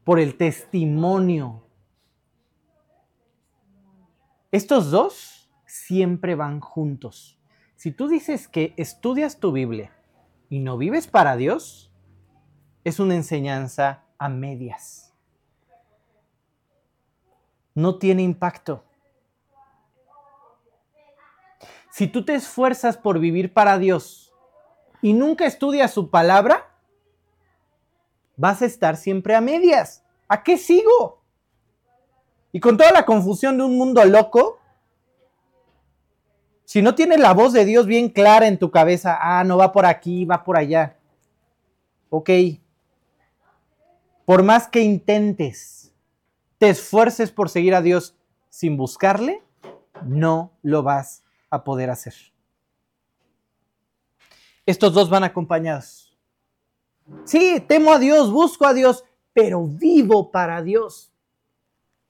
[0.04, 1.63] por el testimonio.
[4.52, 5.38] Estos dos
[5.89, 7.39] siempre van juntos.
[7.75, 9.91] Si tú dices que estudias tu Biblia
[10.47, 11.91] y no vives para Dios,
[12.84, 15.15] es una enseñanza a medias.
[17.73, 18.84] No tiene impacto.
[21.89, 24.32] Si tú te esfuerzas por vivir para Dios
[25.02, 26.69] y nunca estudias su palabra,
[28.38, 30.04] vas a estar siempre a medias.
[30.28, 31.23] ¿A qué sigo?
[32.52, 34.59] Y con toda la confusión de un mundo loco,
[36.70, 39.72] si no tienes la voz de Dios bien clara en tu cabeza, ah, no va
[39.72, 41.00] por aquí, va por allá.
[42.12, 42.30] Ok.
[44.24, 45.92] Por más que intentes,
[46.60, 48.16] te esfuerces por seguir a Dios
[48.50, 49.42] sin buscarle,
[50.06, 52.14] no lo vas a poder hacer.
[54.64, 56.16] Estos dos van acompañados.
[57.24, 59.04] Sí, temo a Dios, busco a Dios,
[59.34, 61.12] pero vivo para Dios.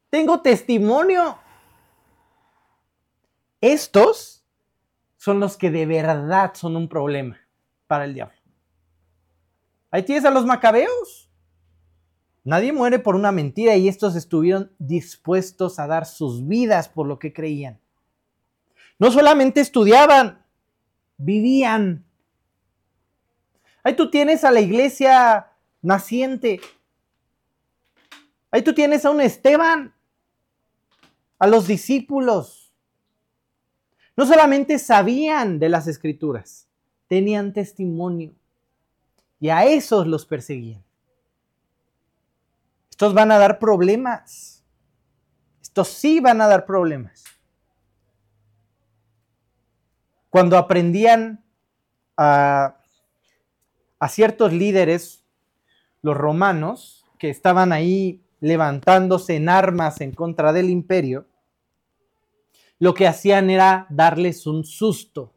[0.10, 1.38] Tengo testimonio.
[3.62, 4.38] Estos
[5.19, 7.38] son los que de verdad son un problema
[7.88, 8.38] para el diablo.
[9.91, 11.29] Ahí tienes a los macabeos.
[12.45, 17.19] Nadie muere por una mentira y estos estuvieron dispuestos a dar sus vidas por lo
[17.19, 17.82] que creían.
[18.97, 20.45] No solamente estudiaban,
[21.17, 22.05] vivían.
[23.84, 25.51] Ahí tú tienes a la iglesia
[25.82, 26.62] naciente.
[28.51, 29.93] Ahí tú tienes a un Esteban,
[31.39, 32.68] a los discípulos.
[34.19, 36.67] No solamente sabían de las escrituras,
[37.08, 38.34] tenían testimonio.
[39.39, 40.84] Y a esos los perseguían.
[42.89, 44.62] Estos van a dar problemas.
[45.62, 47.23] Estos sí van a dar problemas
[50.29, 51.43] cuando aprendían
[52.17, 52.75] a,
[54.10, 55.23] ciertos líderes,
[56.01, 61.25] los romanos, que estaban ahí levantándose en armas en contra del imperio,
[62.79, 65.33] lo que hacían era darles un susto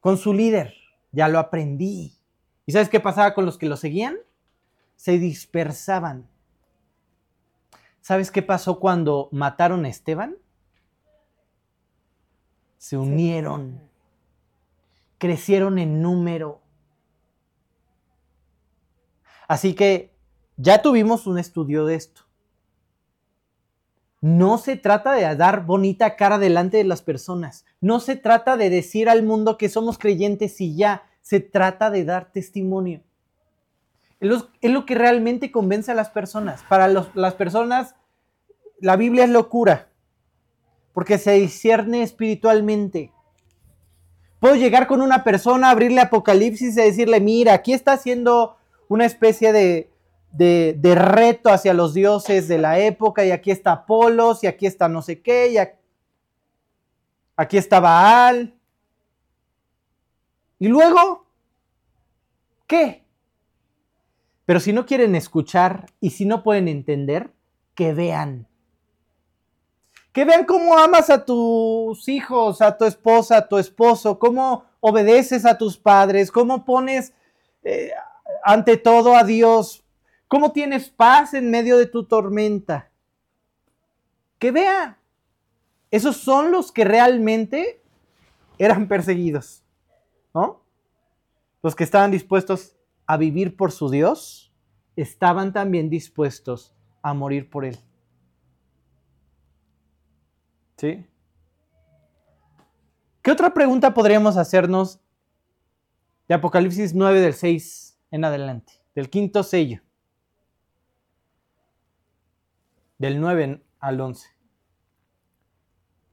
[0.00, 0.74] con su líder.
[1.12, 2.18] Ya lo aprendí.
[2.66, 4.16] ¿Y sabes qué pasaba con los que lo seguían?
[4.96, 6.28] Se dispersaban.
[8.00, 10.36] ¿Sabes qué pasó cuando mataron a Esteban?
[12.76, 13.80] Se unieron,
[15.16, 16.60] crecieron en número.
[19.48, 20.14] Así que
[20.58, 22.23] ya tuvimos un estudio de esto.
[24.24, 27.66] No se trata de dar bonita cara delante de las personas.
[27.82, 31.02] No se trata de decir al mundo que somos creyentes y ya.
[31.20, 33.02] Se trata de dar testimonio.
[34.20, 36.62] Es lo, que realmente convence a las personas.
[36.70, 37.96] Para las personas,
[38.80, 39.90] la Biblia es locura,
[40.94, 43.12] porque se discierne espiritualmente.
[44.40, 48.56] Puedo llegar con una persona, abrirle Apocalipsis y decirle, mira, aquí está haciendo
[48.88, 49.90] una especie de,
[50.36, 54.88] de, reto hacia los dioses de la época, y aquí está Apolos, y aquí está
[54.88, 55.58] no sé qué, y
[57.36, 58.54] aquí está Baal.
[60.58, 61.26] Y luego,
[62.66, 63.04] ¿qué?
[64.44, 67.32] Pero si no quieren escuchar y si no pueden entender,
[67.74, 68.46] que vean.
[70.12, 75.44] Que vean cómo amas a tus hijos, a tu esposa, a tu esposo, cómo obedeces
[75.44, 77.12] a tus padres, cómo pones
[77.64, 77.90] eh,
[78.44, 79.83] ante todo a Dios,
[80.34, 82.90] cómo tienes paz en medio de tu tormenta.
[84.40, 84.96] Que vean.
[85.92, 87.80] Esos son los que realmente
[88.58, 89.62] eran perseguidos,
[90.34, 90.60] ¿no?
[91.62, 92.74] Los que estaban dispuestos
[93.06, 94.52] a vivir por su Dios,
[94.96, 97.78] estaban también dispuestos a morir por Él.
[100.78, 101.06] ¿Sí?
[103.22, 104.98] ¿Qué otra pregunta podríamos hacernos
[106.26, 108.72] de Apocalipsis 9 del 6 en adelante?
[108.96, 109.83] Del quinto sello.
[112.98, 114.28] Del 9 al 11.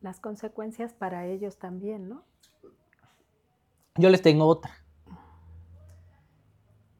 [0.01, 2.25] Las consecuencias para ellos también, ¿no?
[3.95, 4.71] Yo les tengo otra.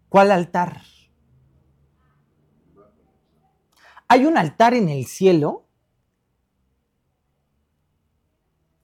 [0.09, 0.81] ¿Cuál altar?
[4.07, 5.65] ¿Hay un altar en el cielo?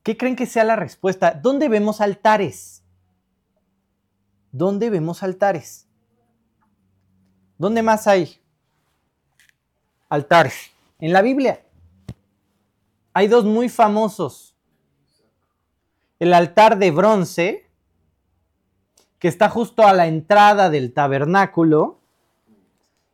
[0.01, 1.31] ¿Qué creen que sea la respuesta?
[1.31, 2.81] ¿Dónde vemos altares?
[4.53, 5.85] ¿Dónde vemos altares?
[7.57, 8.41] ¿Dónde más hay
[10.07, 10.71] altares?
[10.99, 11.63] En la Biblia.
[13.13, 14.55] Hay dos muy famosos.
[16.19, 17.69] El altar de bronce
[19.19, 21.97] que está justo a la entrada del tabernáculo,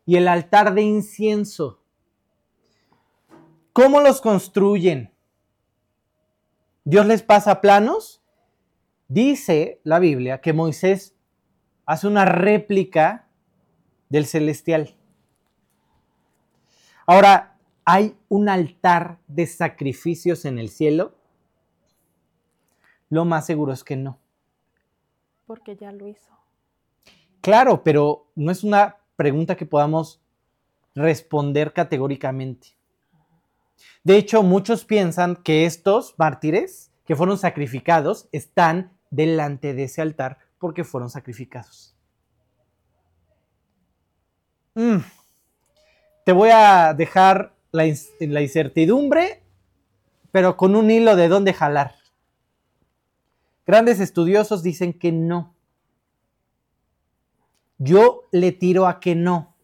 [0.06, 1.80] y el altar de incienso.
[3.72, 5.13] ¿Cómo los construyen?
[6.84, 8.22] ¿Dios les pasa planos?
[9.08, 11.15] Dice la Biblia que Moisés
[11.86, 13.28] hace una réplica
[14.10, 14.96] del celestial.
[17.06, 17.53] Ahora,
[17.86, 21.15] ¿hay un altar de sacrificios en el cielo?
[23.10, 24.19] Lo más seguro es que no.
[25.46, 26.32] Porque ya lo hizo.
[27.41, 30.22] Claro, pero no es una pregunta que podamos
[30.96, 32.69] responder categóricamente.
[34.04, 40.38] De hecho, muchos piensan que estos mártires que fueron sacrificados están delante de ese altar
[40.58, 41.96] porque fueron sacrificados.
[44.76, 45.00] Mm.
[46.26, 49.42] Te voy a dejar la, la incertidumbre,
[50.32, 51.96] pero con un hilo de dónde jalar.
[53.66, 55.56] Grandes estudiosos dicen que no.
[57.80, 59.56] Yo le tiro a que no.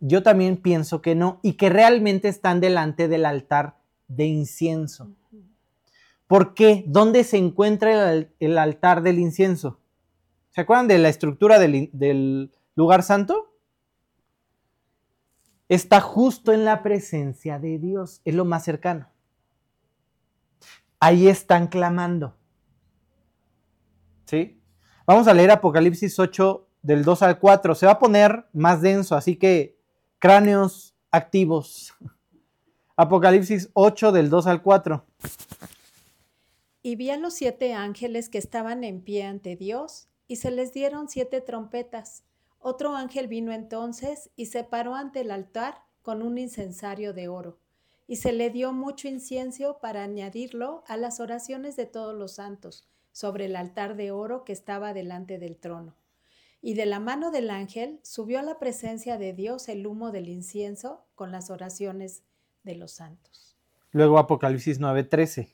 [0.00, 3.76] Yo también pienso que no y que realmente están delante del altar
[4.08, 5.10] de incienso.
[6.26, 6.84] ¿Por qué?
[6.86, 9.78] ¿Dónde se encuentra el, altar del incienso?
[10.50, 13.51] ¿Se acuerdan de la estructura del, del lugar santo?
[15.72, 19.12] Está justo en la presencia de Dios, es lo más cercano
[21.02, 22.36] ahí están clamando.
[24.24, 24.62] ¿Sí?
[25.04, 27.74] Vamos a leer Apocalipsis 8 del 2 al 4.
[27.74, 29.76] Se va a poner más denso, así que
[30.20, 31.92] cráneos activos.
[32.96, 35.04] Apocalipsis 8 del 2 al 4.
[36.82, 40.72] Y vi a los siete ángeles que estaban en pie ante Dios, y se les
[40.72, 42.22] dieron siete trompetas.
[42.64, 47.58] Otro ángel vino entonces y se paró ante el altar con un incensario de oro
[48.06, 52.88] y se le dio mucho incienso para añadirlo a las oraciones de todos los santos
[53.10, 55.96] sobre el altar de oro que estaba delante del trono.
[56.60, 60.28] Y de la mano del ángel subió a la presencia de Dios el humo del
[60.28, 62.22] incienso con las oraciones
[62.62, 63.56] de los santos.
[63.90, 65.48] Luego Apocalipsis 9:13.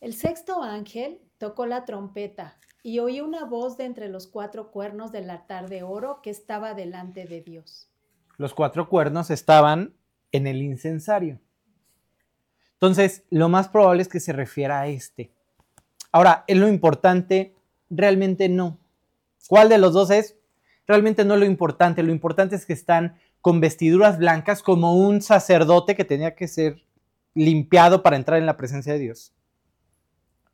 [0.00, 5.12] El sexto ángel tocó la trompeta y oí una voz de entre los cuatro cuernos
[5.12, 7.88] del altar de oro que estaba delante de Dios
[8.42, 9.94] los cuatro cuernos estaban
[10.32, 11.40] en el incensario.
[12.74, 15.30] Entonces, lo más probable es que se refiera a este.
[16.10, 17.54] Ahora, es lo importante,
[17.88, 18.78] realmente no.
[19.48, 20.36] ¿Cuál de los dos es?
[20.84, 25.94] realmente no lo importante, lo importante es que están con vestiduras blancas como un sacerdote
[25.94, 26.82] que tenía que ser
[27.34, 29.32] limpiado para entrar en la presencia de Dios.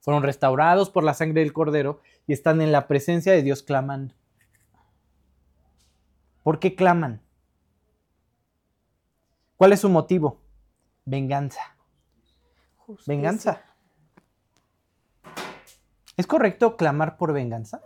[0.09, 4.15] Fueron restaurados por la sangre del cordero y están en la presencia de Dios clamando.
[6.43, 7.21] ¿Por qué claman?
[9.59, 10.41] ¿Cuál es su motivo?
[11.05, 11.61] Venganza.
[12.79, 13.15] Justicia.
[13.15, 13.63] Venganza.
[16.17, 17.83] ¿Es correcto clamar por venganza?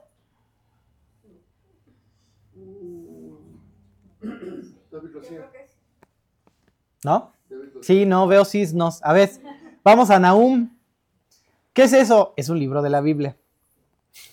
[7.05, 7.33] ¿No?
[7.81, 9.03] Sí, no, veo sisnos.
[9.03, 9.29] A ver,
[9.83, 10.82] vamos a Nahum.
[11.73, 12.35] ¿Qué es eso?
[12.37, 13.37] Es un libro de la Biblia.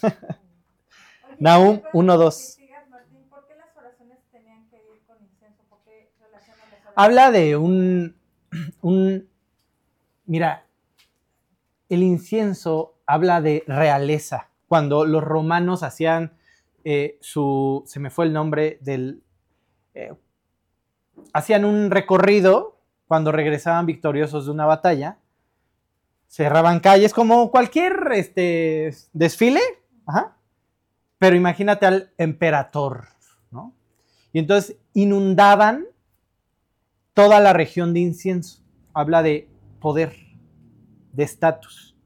[1.39, 2.57] Nahum 1.2.
[2.89, 5.63] Martín, ¿por qué las oraciones tenían que ir con incienso?
[5.69, 6.93] ¿Por qué relacionan las oraciones?
[6.97, 8.17] Habla de un,
[8.81, 9.29] un...
[10.25, 10.65] Mira,
[11.87, 14.49] el incienso habla de realeza.
[14.67, 16.33] Cuando los romanos hacían
[16.83, 17.83] eh, su...
[17.85, 19.23] Se me fue el nombre del...
[19.93, 20.13] eh,
[21.31, 22.77] hacían un recorrido
[23.07, 25.19] cuando regresaban victoriosos de una batalla.
[26.29, 29.61] Cerraban calles como cualquier este, desfile.
[31.17, 33.07] Pero imagínate al emperador,
[33.51, 33.73] ¿no?
[34.31, 35.85] Y entonces inundaban
[37.15, 38.63] toda la región de incienso.
[38.93, 39.49] Habla de
[39.81, 40.15] poder,
[41.11, 41.97] de estatus.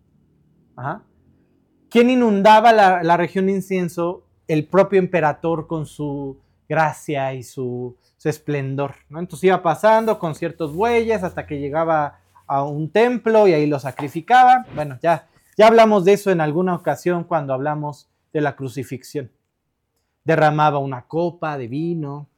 [1.90, 4.26] ¿Quién inundaba la, región de incienso?
[4.48, 8.96] El propio emperador con su gracia y su, su esplendor.
[9.10, 9.20] ¿no?
[9.20, 13.80] Entonces iba pasando con ciertos bueyes hasta que llegaba a un templo y ahí lo
[13.80, 14.66] sacrificaba.
[14.76, 15.28] Bueno, ya,
[15.58, 19.32] ya hablamos de eso en alguna ocasión cuando hablamos de la crucifixión.
[20.24, 22.30] Derramaba una copa de vino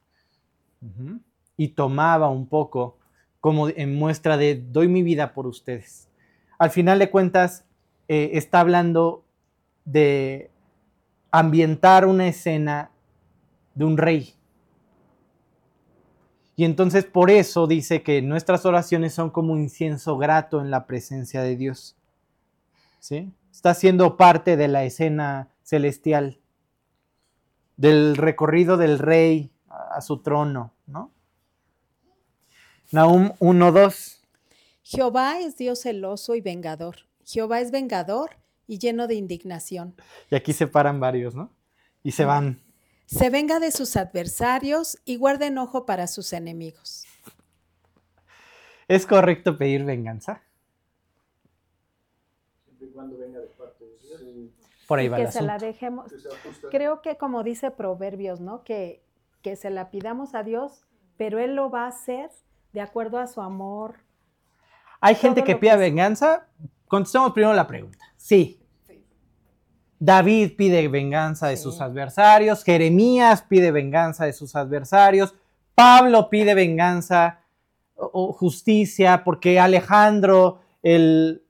[1.58, 2.98] y tomaba un poco
[3.40, 6.10] como en muestra de doy mi vida por ustedes.
[6.58, 7.66] Al final de cuentas,
[8.08, 9.24] eh, está hablando
[9.84, 10.52] de
[11.32, 12.92] ambientar una escena
[13.74, 14.34] de un rey.
[16.56, 20.86] Y entonces por eso dice que nuestras oraciones son como un incienso grato en la
[20.88, 21.98] presencia de Dios.
[23.00, 23.32] ¿Sí?
[23.52, 26.40] Está siendo parte de la escena celestial,
[27.78, 31.12] del recorrido del rey a, su trono, ¿no?
[32.92, 34.20] Nahum 1.2.
[34.84, 36.98] Jehová es Dios celoso y vengador.
[37.26, 38.38] Jehová es vengador
[38.68, 39.96] y lleno de indignación.
[40.30, 41.52] Y aquí se paran varios, ¿no?
[42.04, 42.65] Y se van.
[43.06, 47.06] Se venga de sus adversarios y guarda enojo para sus enemigos.
[48.88, 50.42] ¿Es correcto pedir venganza?
[52.66, 54.20] Siempre y cuando venga de parte de Dios.
[54.20, 54.54] Sí,
[54.88, 56.12] Por ahí Y va el que se la dejemos.
[56.72, 58.64] Creo que como dice Proverbios, ¿no?
[58.64, 59.04] Que,
[59.42, 60.86] que se la pidamos a Dios,
[61.18, 62.30] pero Él lo va a hacer
[62.74, 63.96] de acuerdo a su amor.
[65.00, 66.48] ¿Hay gente que pida que- venganza?
[66.88, 68.04] Contestamos primero la pregunta.
[68.18, 68.62] Sí.
[70.06, 71.64] David pide venganza de Sí.
[71.64, 75.34] sus adversarios, Jeremías pide venganza de sus adversarios,
[75.74, 77.40] Pablo pide venganza
[77.96, 81.42] o, justicia porque Alejandro, el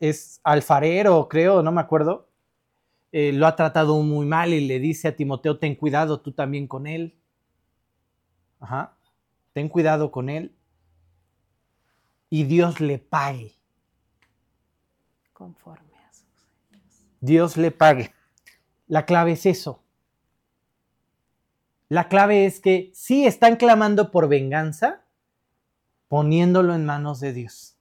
[0.00, 2.28] es alfarero, creo, no me acuerdo,
[3.12, 6.66] eh, lo ha tratado muy mal y le dice a Timoteo, ten cuidado tú también
[6.66, 7.14] con él.
[8.60, 8.96] Ajá,
[9.52, 10.54] ten cuidado con él.
[12.30, 13.54] Y Dios le pague.
[15.32, 15.87] Conforme.
[17.20, 18.14] Dios le pague.
[18.86, 19.82] La clave es eso.
[21.88, 25.04] La clave es que sí están clamando por venganza,
[26.08, 27.76] poniéndolo en manos de Dios.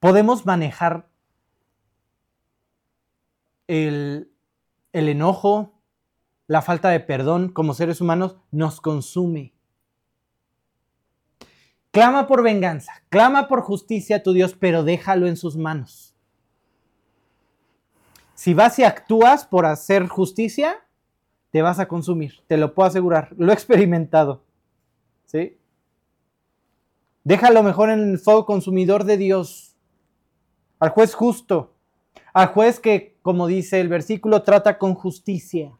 [0.00, 1.08] Podemos manejar
[3.68, 4.32] el,
[4.92, 5.80] el enojo,
[6.48, 9.54] la falta de perdón como seres humanos, nos consume.
[11.92, 16.11] Clama por venganza, clama por justicia a tu Dios, pero déjalo en sus manos.
[18.42, 20.84] Si vas y actúas por hacer justicia,
[21.52, 24.42] te vas a consumir, te lo puedo asegurar, lo he experimentado.
[25.26, 25.60] ¿Sí?
[27.22, 29.76] Déjalo mejor en el fuego consumidor de Dios,
[30.80, 31.76] al juez justo,
[32.32, 35.78] al juez que, como dice el versículo, trata con justicia,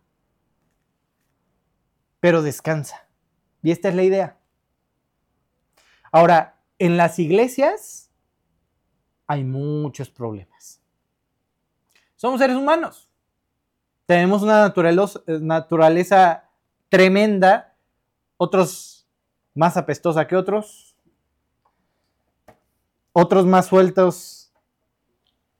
[2.20, 3.08] pero descansa.
[3.60, 4.38] Y esta es la idea.
[6.12, 8.12] Ahora, en las iglesias
[9.26, 10.81] hay muchos problemas.
[12.22, 13.10] Somos seres humanos.
[14.06, 16.48] Tenemos una naturaleza, naturaleza
[16.88, 17.74] tremenda,
[18.36, 19.08] otros
[19.56, 20.94] más apestosa que otros,
[23.12, 24.52] otros más sueltos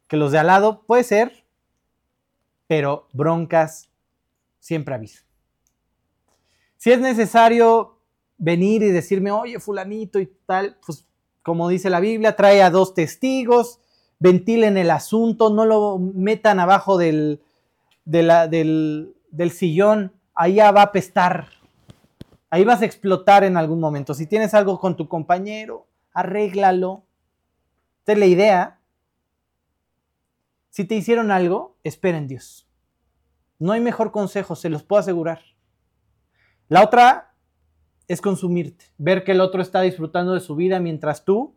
[0.07, 1.45] que los de al lado, puede ser,
[2.69, 3.91] pero broncas
[4.61, 5.25] siempre aviso.
[6.77, 7.99] Si es necesario
[8.39, 11.09] venir y decirme, oye, fulanito y tal, pues
[11.43, 13.81] como dice la Biblia, trae a dos testigos,
[14.23, 17.43] ventilen el asunto, no lo metan abajo del,
[18.05, 20.13] del, del sillón,
[20.49, 21.49] ya va a apestar.
[22.49, 24.15] Ahí vas a explotar en algún momento.
[24.15, 27.03] Si tienes algo con tu compañero, arréglalo.
[27.99, 28.81] Esta es la idea.
[30.71, 32.69] Si te hicieron algo, espera en Dios.
[33.59, 35.41] No hay mejor consejo, se los puedo asegurar.
[36.69, 37.35] La otra
[38.07, 41.57] es consumirte, ver que el otro está disfrutando de su vida mientras tú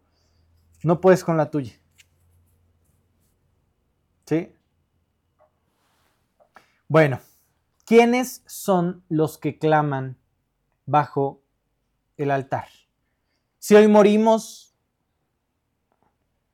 [0.82, 1.74] no puedes con la tuya.
[4.26, 4.51] ¿Sí?
[6.88, 7.19] Bueno,
[7.86, 10.17] ¿quiénes son los que claman
[10.86, 11.41] bajo
[12.17, 12.67] el altar?
[13.59, 14.76] Si hoy morimos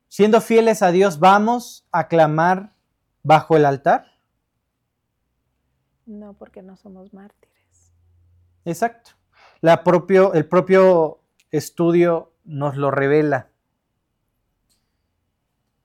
[0.08, 2.76] siendo fieles a Dios, ¿vamos a clamar
[3.24, 4.06] bajo el altar?
[6.06, 7.94] No, porque no somos mártires.
[8.66, 9.12] Exacto.
[9.62, 13.50] La propio, el propio estudio nos lo revela.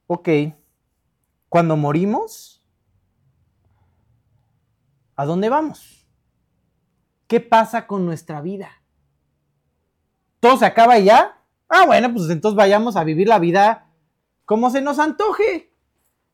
[0.08, 0.28] Ok,
[1.56, 2.62] cuando morimos,
[5.16, 6.06] ¿a dónde vamos?
[7.26, 8.68] ¿Qué pasa con nuestra vida?
[10.38, 11.40] ¿Todo se acaba ya?
[11.66, 13.88] Ah, bueno, pues entonces vayamos a vivir la vida
[14.44, 15.72] como se nos antoje.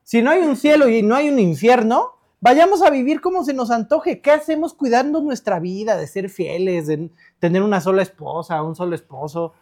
[0.03, 3.55] Si no hay un cielo y no hay un infierno, vayamos a vivir como se
[3.55, 4.23] nos antoje.
[4.23, 8.97] ¿Qué hacemos cuidando nuestra vida, de ser fieles, de tener una sola esposa, un solo
[8.97, 9.55] esposo,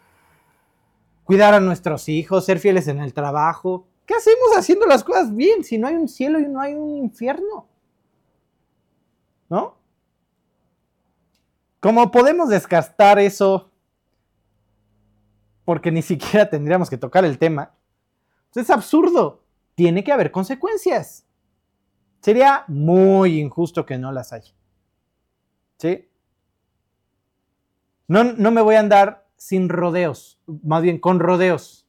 [1.24, 3.89] cuidar a nuestros hijos, ser fieles en el trabajo?
[4.10, 6.96] ¿Qué hacemos haciendo las cosas bien si no hay un cielo y no hay un
[6.96, 7.68] infierno?
[9.48, 9.76] ¿No?
[11.78, 13.70] ¿Cómo podemos descartar eso?
[15.64, 17.72] Porque ni siquiera tendríamos que tocar el tema.
[18.52, 19.44] Es absurdo.
[19.76, 21.24] Tiene que haber consecuencias.
[22.20, 24.52] Sería muy injusto que no las haya.
[25.76, 26.10] ¿Sí?
[28.08, 31.79] No, no me voy a andar sin rodeos, más bien con rodeos.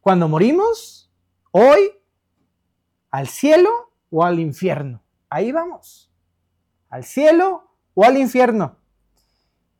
[0.00, 1.10] Cuando morimos,
[1.50, 1.92] hoy,
[3.10, 3.70] al cielo
[4.10, 5.02] o al infierno.
[5.28, 6.10] Ahí vamos.
[6.88, 8.76] Al cielo o al infierno.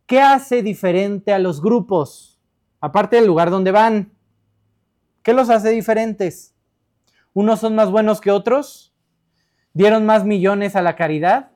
[0.06, 2.40] ¿Qué hace diferente a los grupos?
[2.80, 4.12] Aparte del lugar donde van.
[5.22, 6.54] ¿Qué los hace diferentes?
[7.32, 8.92] ¿Unos son más buenos que otros?
[9.72, 11.52] ¿Dieron más millones a la caridad?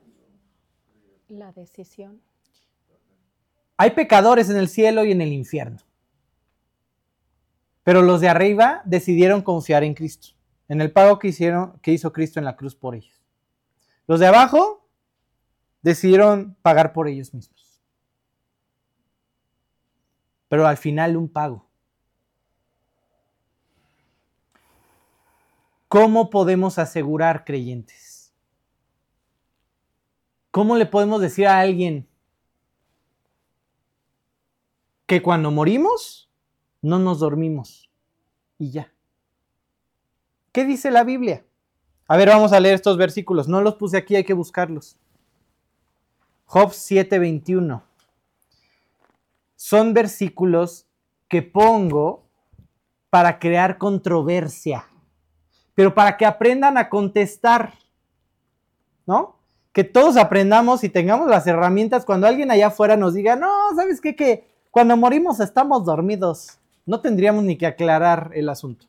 [1.27, 2.21] La decisión.
[3.77, 5.79] Hay pecadores en el cielo y en el infierno.
[7.85, 10.29] Pero los de arriba decidieron confiar en Cristo,
[10.67, 13.21] en el pago que, hicieron, que hizo Cristo en la cruz por ellos.
[14.07, 14.89] Los de abajo
[15.83, 17.79] decidieron pagar por ellos mismos.
[20.49, 21.69] Pero al final un pago.
[25.87, 28.33] ¿Cómo podemos asegurar creyentes?
[30.49, 32.07] ¿Cómo le podemos decir a alguien
[35.05, 36.24] que cuando morimos
[36.85, 37.89] no nos dormimos
[38.57, 38.93] y ya?
[40.51, 41.43] ¿Qué dice la Biblia?
[42.07, 43.47] A ver, vamos a leer estos versículos.
[43.47, 44.95] No los puse aquí, hay que buscarlos.
[46.45, 47.81] Job 7:21.
[49.55, 50.85] Son versículos
[51.27, 52.23] que pongo
[53.09, 54.85] para crear controversia,
[55.73, 57.73] pero para que aprendan a contestar,
[59.07, 59.37] ¿no?
[59.73, 63.99] Que todos aprendamos y tengamos las herramientas cuando alguien allá afuera nos diga, no, ¿sabes
[63.99, 64.15] qué?
[64.15, 66.59] Que cuando morimos estamos dormidos.
[66.85, 68.85] No tendríamos ni que aclarar el asunto.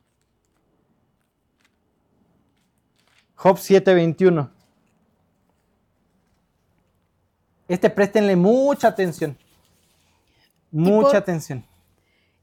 [3.35, 4.51] Job 7:21.
[7.69, 9.37] Este préstenle mucha atención.
[10.71, 11.65] Mucha por- atención.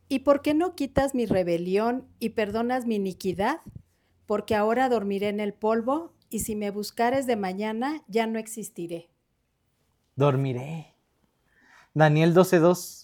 [0.09, 3.61] ¿Y por qué no quitas mi rebelión y perdonas mi iniquidad?
[4.25, 9.09] Porque ahora dormiré en el polvo y si me buscares de mañana ya no existiré.
[10.15, 10.93] Dormiré.
[11.93, 13.02] Daniel 12:2.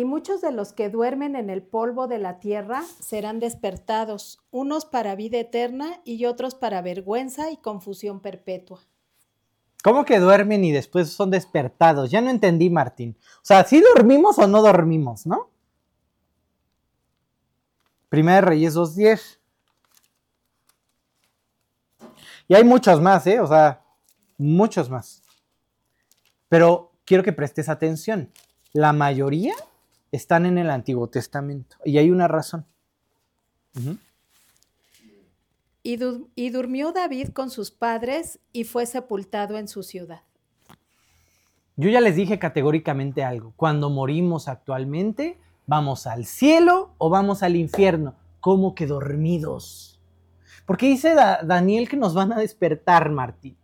[0.00, 4.86] Y muchos de los que duermen en el polvo de la tierra serán despertados, unos
[4.86, 8.80] para vida eterna y otros para vergüenza y confusión perpetua.
[9.84, 12.10] ¿Cómo que duermen y después son despertados?
[12.10, 13.14] Ya no entendí, Martín.
[13.36, 15.50] O sea, ¿sí dormimos o no dormimos, no?
[18.08, 19.38] Primera de Reyes 2.10.
[22.48, 23.38] Y hay muchos más, ¿eh?
[23.38, 23.84] O sea,
[24.38, 25.22] muchos más.
[26.48, 28.32] Pero quiero que prestes atención.
[28.72, 29.52] La mayoría
[30.12, 31.76] están en el Antiguo Testamento.
[31.84, 32.64] Y hay una razón.
[35.82, 40.22] Y, du- y durmió David con sus padres y fue sepultado en su ciudad.
[41.76, 43.54] Yo ya les dije categóricamente algo.
[43.56, 48.14] Cuando morimos actualmente, ¿vamos al cielo o vamos al infierno?
[48.40, 49.98] Como que dormidos.
[50.66, 53.56] Porque dice Da- Daniel que nos van a despertar, Martín.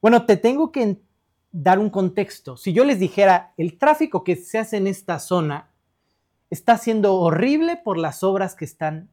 [0.00, 1.00] Bueno, te tengo que
[1.52, 2.56] dar un contexto.
[2.56, 5.70] Si yo les dijera, el tráfico que se hace en esta zona
[6.50, 9.10] está siendo horrible por las obras que están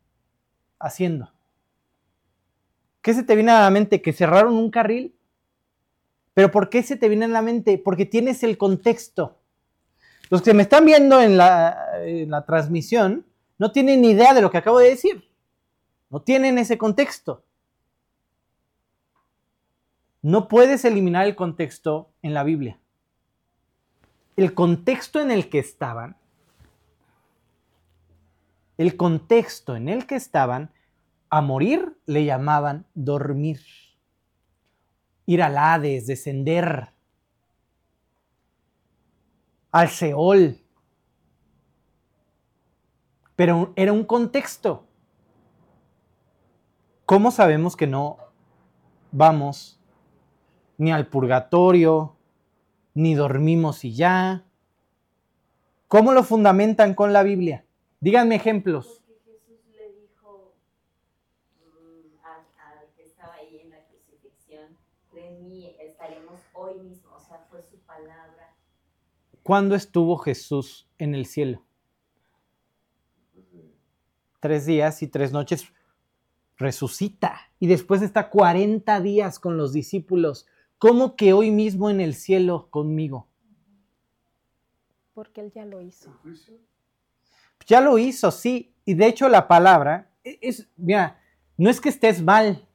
[0.80, 1.32] haciendo.
[3.02, 4.02] ¿Qué se te viene a la mente?
[4.02, 5.16] ¿Que cerraron un carril?
[6.34, 7.78] ¿Pero por qué se te viene a la mente?
[7.78, 9.38] Porque tienes el contexto.
[10.30, 13.26] Los que me están viendo en la, en la transmisión
[13.58, 15.30] no tienen ni idea de lo que acabo de decir.
[16.10, 17.44] No tienen ese contexto.
[20.22, 22.80] No puedes eliminar el contexto en la Biblia.
[24.36, 26.18] El contexto en el que estaban,
[28.78, 30.72] el contexto en el que estaban,
[31.30, 33.62] a morir le llamaban dormir.
[35.26, 36.90] Ir al Hades, descender
[39.72, 40.58] al Seol.
[43.36, 44.86] Pero era un contexto.
[47.06, 48.18] ¿Cómo sabemos que no
[49.12, 49.79] vamos
[50.80, 52.16] ni al purgatorio,
[52.96, 54.46] ni dormimos y ya?
[55.88, 57.66] ¿Cómo lo fundamentan con la Biblia?
[58.00, 59.04] Díganme ejemplos.
[66.62, 68.54] Hoy mismo, o sea, fue su palabra.
[69.44, 71.64] ¿Cuándo estuvo Jesús en el cielo?
[74.42, 75.72] Tres días y tres noches.
[76.58, 80.48] Resucita y después está 40 días con los discípulos.
[80.80, 83.28] ¿Cómo que hoy mismo en el cielo conmigo?
[85.14, 86.10] Porque él ya lo hizo.
[87.68, 88.74] Ya lo hizo, sí.
[88.86, 91.20] Y de hecho la palabra e- es, mira,
[91.58, 92.66] no es que estés mal,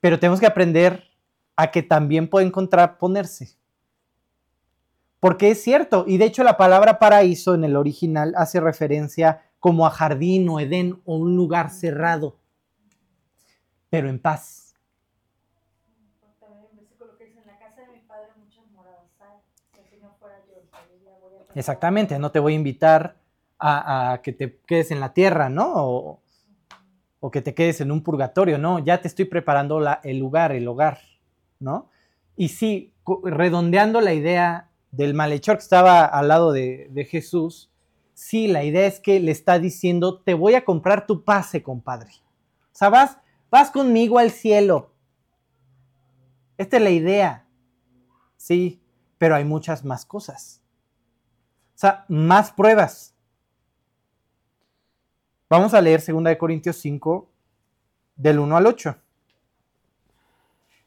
[0.00, 1.02] pero tenemos que aprender
[1.56, 3.56] a que también pueden contraponerse.
[5.20, 9.86] Porque es cierto, y de hecho la palabra paraíso en el original hace referencia como
[9.86, 12.36] a jardín o Edén o un lugar cerrado,
[13.90, 14.74] pero en paz.
[16.20, 19.38] Porque también el versículo que dice, en la casa de mi padre muchas moradas hay.
[19.74, 20.54] Si así no fuera yo,
[20.92, 23.16] diría, voy a preparar Exactamente, no te voy a invitar
[23.58, 25.72] a, que te quedes en la tierra, ¿no?
[25.76, 26.20] O,
[27.32, 30.98] que te quedes en un purgatorio, no, ya te estoy preparando el lugar, el hogar,
[31.58, 31.88] ¿no?
[32.36, 32.92] Y sí,
[33.22, 37.70] redondeando la idea del malhechor que estaba al lado de, de Jesús,
[38.12, 42.10] sí, la idea es que le está diciendo, te voy a comprar tu pase, compadre.
[42.74, 43.16] O sea, vas,
[43.50, 44.92] vas conmigo al cielo.
[46.58, 47.46] Esta es la idea,
[48.36, 48.82] sí,
[49.16, 50.63] pero hay muchas más cosas.
[51.74, 53.14] O sea, más pruebas.
[55.48, 57.28] Vamos a leer 2 Corintios 5,
[58.16, 58.96] del 1 al 8.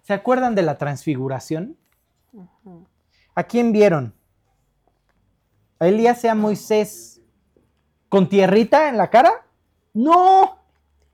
[0.03, 1.77] ¿Se acuerdan de la transfiguración?
[3.35, 4.15] ¿A quién vieron?
[5.79, 7.21] ¿A Elías y a Moisés
[8.09, 9.45] con tierrita en la cara?
[9.93, 10.59] No,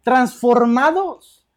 [0.03, 1.47] transformados.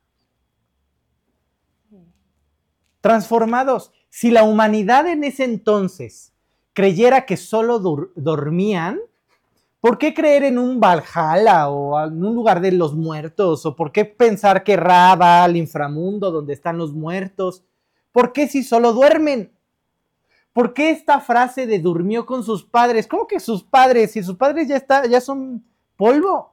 [3.00, 3.92] Transformados.
[4.08, 6.32] Si la humanidad en ese entonces
[6.76, 7.78] creyera que solo
[8.16, 9.00] dormían,
[9.80, 13.64] ¿por qué creer en un Valhalla o en un lugar de los muertos?
[13.64, 17.64] ¿O por qué pensar que Ra va al inframundo donde están los muertos?
[18.12, 19.50] ¿Por qué si solo duermen?
[20.52, 23.06] ¿Por qué esta frase de durmió con sus padres?
[23.06, 24.10] ¿Cómo que sus padres?
[24.10, 25.64] Si sus padres ya, está, ya son
[25.96, 26.52] polvo,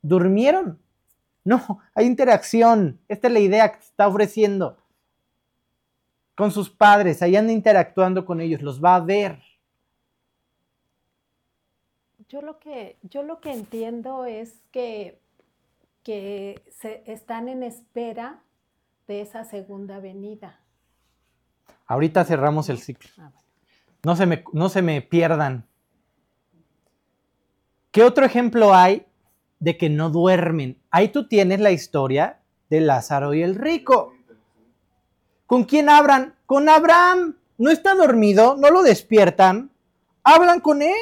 [0.00, 0.80] durmieron.
[1.44, 2.98] No, hay interacción.
[3.06, 4.78] Esta es la idea que está ofreciendo.
[6.34, 9.42] Con sus padres, ahí anda interactuando con ellos, los va a ver.
[12.28, 15.18] Yo lo que, yo lo que entiendo es que,
[16.02, 18.42] que se están en espera
[19.06, 20.60] de esa segunda venida.
[21.86, 23.10] Ahorita cerramos el ciclo.
[23.16, 23.48] Ah, bueno.
[24.04, 25.66] No se me, no se me pierdan.
[27.90, 29.06] ¿Qué otro ejemplo hay
[29.58, 30.78] de que no duermen?
[30.90, 34.12] Ahí tú tienes la historia de Lázaro y el rico.
[35.46, 36.34] ¿Con quién hablan?
[36.44, 37.36] Con Abraham.
[37.56, 39.70] No está dormido, no lo despiertan.
[40.22, 40.94] Hablan con él.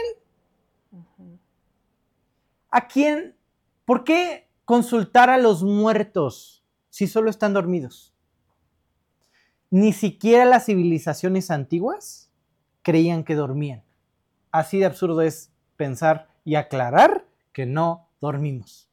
[2.70, 3.36] ¿A quién?
[3.84, 8.14] ¿Por qué consultar a los muertos si solo están dormidos?
[9.70, 12.30] Ni siquiera las civilizaciones antiguas
[12.82, 13.82] creían que dormían.
[14.50, 18.88] Así de absurdo es pensar y aclarar que no dormimos.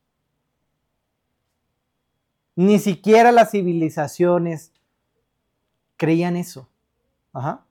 [2.56, 4.74] Ni siquiera las civilizaciones
[5.97, 6.70] creían eso.
[7.34, 7.66] Ajá.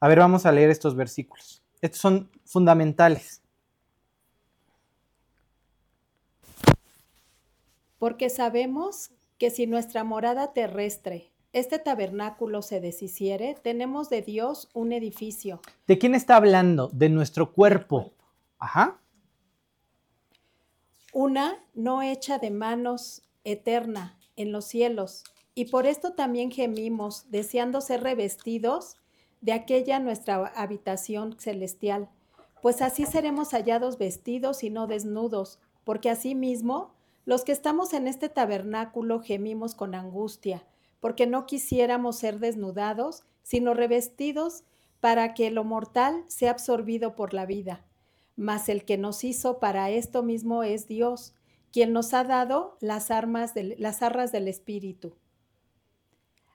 [0.00, 1.62] A ver, vamos a leer estos versículos.
[1.80, 3.43] Estos son fundamentales.
[8.04, 14.92] Porque sabemos que si nuestra morada terrestre, este tabernáculo se deshiciere, tenemos de Dios un
[14.92, 16.90] edificio, ¿De quién está hablando?
[16.92, 18.12] De nuestro cuerpo.
[18.58, 19.00] Ajá.
[21.14, 25.24] una no hecha de manos, eterna, en los cielos.
[25.54, 28.98] Y por esto también gemimos, deseando ser revestidos
[29.40, 32.10] de aquella nuestra habitación celestial,
[32.60, 36.93] pues así seremos hallados vestidos y no desnudos, porque asimismo
[37.24, 40.64] los que estamos en este tabernáculo gemimos con angustia,
[41.00, 44.64] porque no quisiéramos ser desnudados, sino revestidos
[45.00, 47.84] para que lo mortal sea absorbido por la vida.
[48.36, 51.34] Mas el que nos hizo para esto mismo es Dios,
[51.72, 55.16] quien nos ha dado las armas del- las arras del espíritu.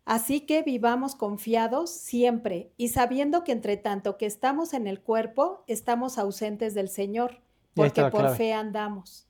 [0.06, 5.64] Así que vivamos confiados siempre y sabiendo que entre tanto que estamos en el cuerpo,
[5.68, 7.42] estamos ausentes del Señor,
[7.76, 9.28] porque por fe andamos,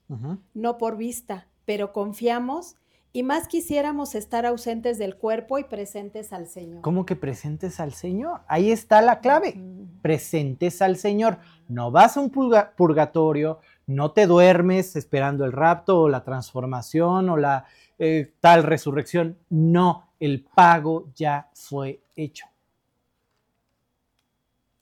[0.54, 2.76] No por vista, pero confiamos
[3.12, 6.82] y más quisiéramos estar ausentes del cuerpo y presentes al Señor.
[6.82, 8.42] ¿Cómo que presentes al Señor?
[8.48, 9.60] Ahí está la clave.
[10.02, 11.38] Presentes al Señor.
[11.68, 17.30] No vas a un purga- purgatorio, no te duermes esperando el rapto o la transformación
[17.30, 17.66] o la
[17.98, 19.38] eh, tal resurrección.
[19.50, 22.46] No, el pago ya fue hecho.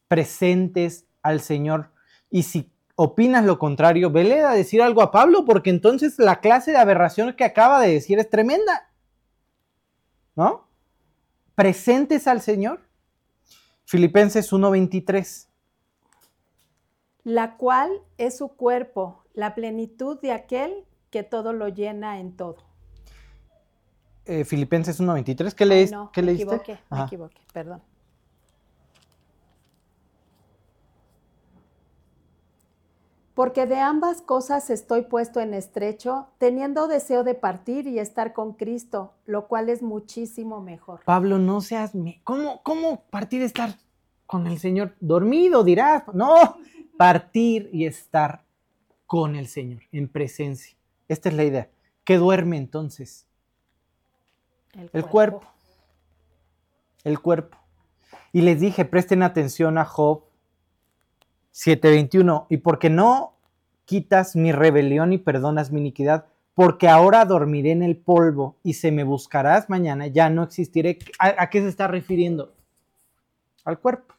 [0.08, 1.92] Presentes al Señor.
[2.30, 6.72] Y si opinas lo contrario, vele a decir algo a Pablo, porque entonces la clase
[6.72, 8.90] de aberración que acaba de decir es tremenda.
[10.36, 10.68] ¿No?
[11.56, 12.82] Presentes al Señor.
[13.86, 15.48] Filipenses 1:23.
[17.24, 22.56] la cual es su cuerpo, la plenitud de aquel que todo lo llena en todo.
[24.26, 25.54] Eh, Filipenses 1:23.
[25.54, 26.44] ¿Qué, lees, no, ¿qué me leíste?
[26.56, 27.82] equivoqué, me equivoqué, perdón.
[33.38, 38.54] Porque de ambas cosas estoy puesto en estrecho, teniendo deseo de partir y estar con
[38.54, 41.02] Cristo, lo cual es muchísimo mejor.
[41.06, 41.94] Pablo, no seas...
[41.94, 43.76] me- ¿Cómo, ¿Cómo partir y estar
[44.26, 44.96] con el Señor?
[45.00, 46.02] Dormido, dirás.
[46.16, 46.58] No,
[46.98, 48.44] partir y estar
[49.06, 50.76] con el Señor, en presencia.
[51.08, 51.70] Esta es la idea.
[52.04, 53.28] ¿Qué duerme entonces?
[54.92, 55.44] El cuerpo.
[57.04, 57.56] El cuerpo.
[58.34, 60.24] Y les dije, presten atención a Job
[61.58, 62.46] 7:21.
[62.50, 63.34] Y porque no
[63.86, 68.92] quitas mi rebelión y perdonas mi iniquidad, porque ahora dormiré en el polvo y se
[68.92, 71.00] me buscarás mañana, ya no existiré.
[71.20, 72.54] ¿A, qué se está refiriendo?
[73.64, 74.14] Al cuerpo.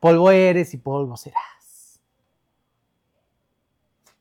[0.00, 2.00] Polvo eres y polvo serás.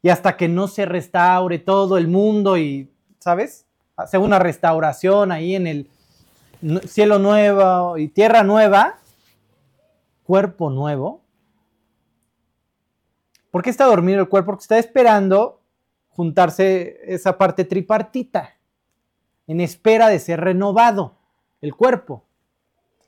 [0.01, 3.65] Y hasta que no se restaure todo el mundo y, ¿sabes?
[3.95, 5.89] Hace una restauración ahí en el
[6.87, 8.97] cielo nuevo y tierra nueva,
[10.23, 11.22] cuerpo nuevo.
[13.53, 14.47] ¿Por qué está dormido el cuerpo?
[14.47, 15.61] Porque está esperando
[16.09, 18.57] juntarse esa parte tripartita,
[19.45, 21.19] en espera de ser renovado,
[21.61, 22.25] el cuerpo.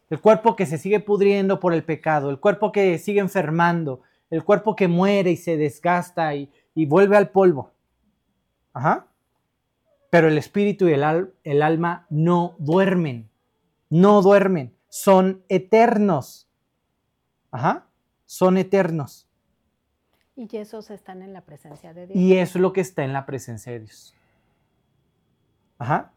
[0.08, 4.44] El cuerpo que se sigue pudriendo por el pecado, el cuerpo que sigue enfermando, el
[4.44, 7.72] cuerpo que muere y se desgasta y, vuelve al polvo.
[8.72, 9.08] Ajá.
[10.12, 13.32] Pero el espíritu y el, el alma no duermen,
[13.90, 16.48] no duermen, son eternos.
[17.50, 17.88] Ajá,
[18.28, 19.25] son eternos.
[20.36, 22.18] Y esos están en la presencia de Dios.
[22.18, 24.14] Y eso es lo que está en la presencia de Dios.
[25.78, 26.14] Ajá.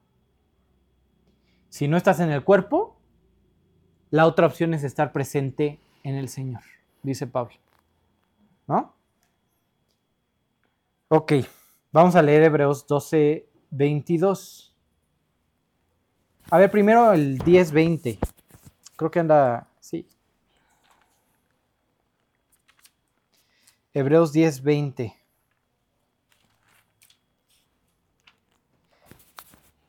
[1.68, 2.98] Si no estás en el cuerpo,
[4.10, 6.62] la otra opción es estar presente en el Señor,
[7.02, 7.54] dice Pablo.
[8.66, 8.94] ¿No?
[11.08, 11.32] Ok,
[11.92, 14.76] vamos a leer Hebreos 12, 22.
[16.50, 18.18] A ver, primero el 10, 20.
[18.96, 20.06] Creo que anda, sí.
[23.98, 25.12] Hebreos 10, 20.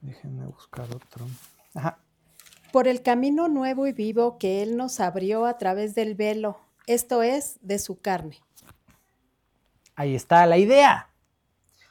[0.01, 1.27] Déjenme buscar otro.
[1.75, 1.99] Ajá.
[2.71, 6.57] Por el camino nuevo y vivo que Él nos abrió a través del velo,
[6.87, 8.39] esto es, de su carne.
[9.95, 11.11] Ahí está la idea.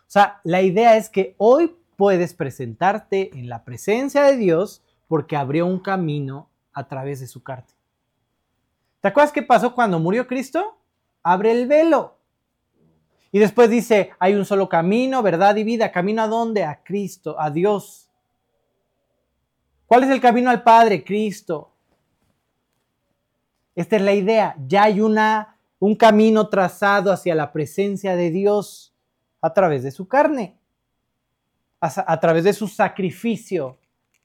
[0.01, 5.37] O sea, la idea es que hoy puedes presentarte en la presencia de Dios porque
[5.37, 7.73] abrió un camino a través de su carne.
[9.01, 10.79] ¿Te acuerdas qué pasó cuando murió Cristo?
[11.23, 12.19] Abre el velo.
[13.31, 15.93] Y después dice, hay un solo camino, verdad y vida.
[15.93, 16.65] ¿Camino a dónde?
[16.65, 18.11] A Cristo, a Dios.
[19.87, 21.05] ¿Cuál es el camino al Padre?
[21.05, 21.73] Cristo.
[23.75, 24.57] Esta es la idea.
[24.67, 28.95] Ya hay una, un camino trazado hacia la presencia de Dios
[29.41, 30.59] a través de su carne,
[31.81, 33.79] a, través de su sacrificio,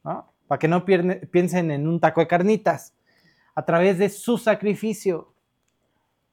[0.04, 0.34] ¿no?
[0.48, 2.94] para que no piensen en un taco de carnitas,
[3.54, 5.34] a través de su sacrificio.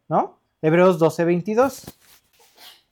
[0.09, 0.40] ¿No?
[0.63, 1.85] Hebreos 12, 22.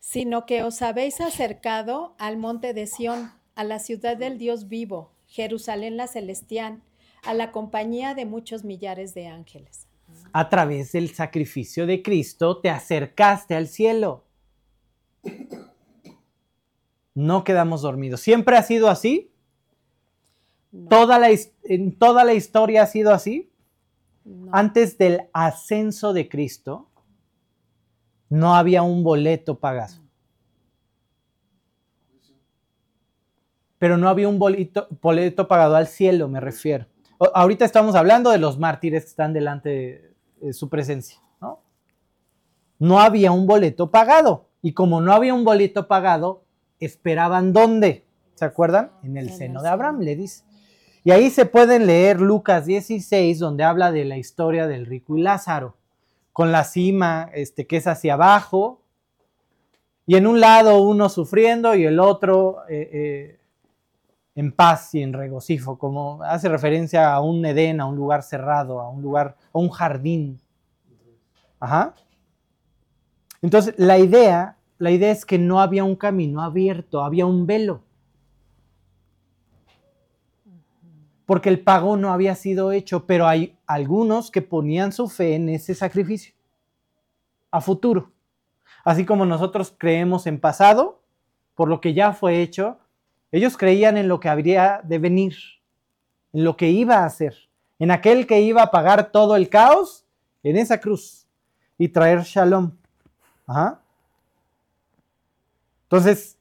[0.00, 5.12] Sino que os habéis acercado al monte de Sión, a la ciudad del Dios vivo,
[5.26, 6.80] Jerusalén la celestial,
[7.24, 9.86] a la compañía de muchos millares de ángeles.
[10.32, 14.24] A través del sacrificio de Cristo te acercaste al cielo.
[17.14, 18.20] No quedamos dormidos.
[18.20, 19.30] ¿Siempre ha sido así?
[20.72, 21.28] No, ¿Toda la,
[21.64, 23.50] ¿En toda la historia ha sido así?
[24.24, 24.50] No.
[24.52, 26.87] Antes del ascenso de Cristo,
[28.28, 29.94] no había un boleto pagado.
[33.78, 36.86] Pero no había un boleto, boleto pagado al cielo, me refiero.
[37.18, 40.14] O- ahorita estamos hablando de los mártires que están delante de,
[40.46, 41.60] de su presencia, ¿no?
[42.78, 44.46] No había un boleto pagado.
[44.62, 46.42] Y como no había un boleto pagado,
[46.80, 48.04] esperaban dónde.
[48.34, 48.90] ¿Se acuerdan?
[49.04, 49.68] En el En el seno de.
[49.68, 50.44] Abraham, le dice.
[51.04, 55.22] Y ahí se pueden leer Lucas 16, donde habla de la historia del rico y
[55.22, 55.76] Lázaro,
[56.38, 58.80] con la cima este, que es hacia abajo,
[60.06, 63.40] y en un lado uno sufriendo y el otro eh, eh,
[64.36, 68.78] en paz y en regocijo, como hace referencia a un Edén, a un lugar cerrado,
[68.80, 70.40] a un lugar, a un jardín.
[71.58, 71.96] Ajá.
[73.42, 77.82] Entonces, la idea, la idea es que no había un camino abierto, había un velo.
[81.28, 85.50] Porque el pago no había sido hecho, pero hay algunos que ponían su fe en
[85.50, 86.32] ese sacrificio
[87.50, 88.12] a futuro.
[88.82, 91.02] Así como nosotros creemos en pasado,
[91.54, 92.78] por lo que ya fue hecho,
[93.30, 95.34] ellos creían en lo que habría de venir,
[96.32, 97.34] en lo que iba a hacer,
[97.78, 100.06] en aquel que iba a pagar todo el caos
[100.42, 101.26] en esa cruz
[101.76, 102.72] y traer shalom.
[103.46, 103.82] Ajá.
[105.82, 106.38] Entonces,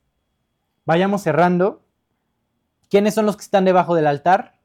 [0.86, 1.82] vayamos cerrando.
[2.90, 4.57] ¿Quiénes son los que están debajo del altar?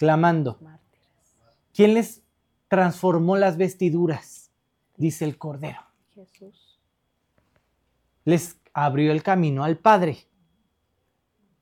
[0.00, 0.58] Clamando.
[1.74, 2.22] ¿Quién les
[2.68, 4.50] transformó las vestiduras?
[4.96, 5.82] Dice el Cordero.
[6.14, 6.80] Jesús.
[8.24, 10.26] Les abrió el camino al Padre.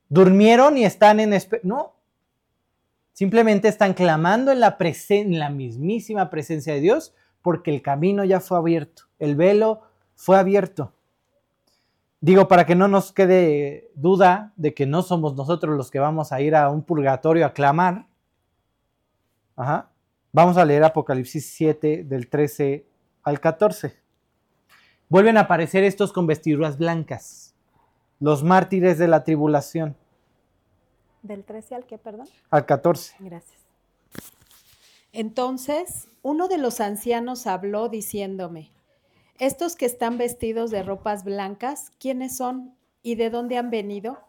[0.07, 1.37] Durmieron y están en.
[1.63, 1.97] No.
[3.11, 8.39] Simplemente están clamando en la, en la mismísima presencia de Dios porque el camino ya
[8.39, 9.03] fue abierto.
[9.19, 9.81] El velo
[10.15, 10.93] fue abierto.
[12.21, 16.31] Digo, para que no nos quede duda de que no somos nosotros los que vamos
[16.31, 18.08] a ir a un purgatorio a clamar.
[19.59, 19.89] Ajá.
[20.31, 22.85] Vamos a leer Apocalipsis 7 del 13
[23.23, 23.93] al 14.
[25.09, 27.53] Vuelven a aparecer estos con vestiduras blancas,
[28.21, 29.97] los mártires de la tribulación,
[31.23, 32.29] ¿Del 13 al qué, perdón?
[32.49, 33.15] al 14.
[33.19, 33.59] Gracias.
[35.11, 38.71] Entonces, uno de los ancianos habló diciéndome,
[39.39, 44.19] estos que están vestidos de ropas blancas, ¿quiénes son y de dónde han venido?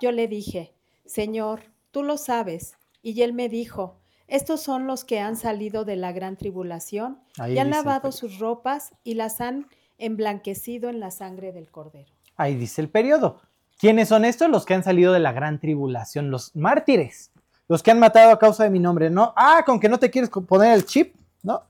[0.00, 0.72] Yo le dije,
[1.06, 2.76] Señor, tú lo sabes.
[3.02, 3.96] Y él me dijo,
[4.28, 8.38] estos son los que han salido de la gran tribulación Ahí y han lavado sus
[8.38, 9.68] ropas y las han
[9.98, 12.10] emblanquecido en la sangre del cordero.
[12.36, 13.40] Ahí dice el periodo.
[13.78, 14.48] ¿Quiénes son estos?
[14.48, 17.30] Los que han salido de la gran tribulación, los mártires,
[17.68, 19.10] los que han matado a causa de mi nombre.
[19.10, 21.62] No, ah, con que no te quieres poner el chip, ¿no?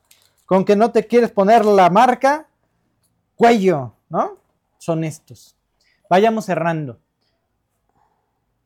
[0.46, 2.46] Con que no te quieres poner la marca,
[3.34, 4.38] cuello, ¿no?
[4.78, 5.56] Son estos.
[6.08, 6.98] Vayamos cerrando.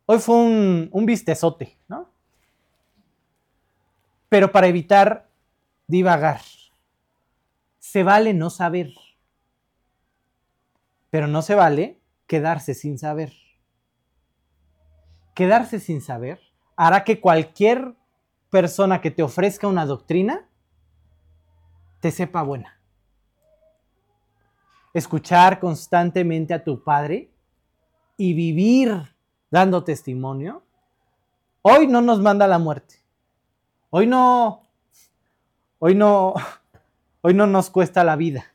[0.05, 2.10] Hoy fue un, un vistezote, ¿no?
[4.31, 5.29] Pero para evitar
[5.89, 6.41] divagar,
[7.81, 8.95] se vale no saber,
[11.11, 13.33] pero no se vale quedarse sin saber.
[15.35, 16.41] Quedarse sin saber
[16.77, 17.97] hará que cualquier
[18.51, 20.49] persona que te ofrezca una doctrina
[21.99, 22.81] te sepa buena.
[24.95, 27.33] Escuchar constantemente a tu padre
[28.17, 29.13] y vivir
[29.51, 30.63] dando testimonio,
[31.63, 33.00] hoy no nos manda la muerte.
[33.93, 34.63] Hoy no,
[35.81, 36.35] hoy no,
[37.23, 38.47] hoy no nos cuesta la vida,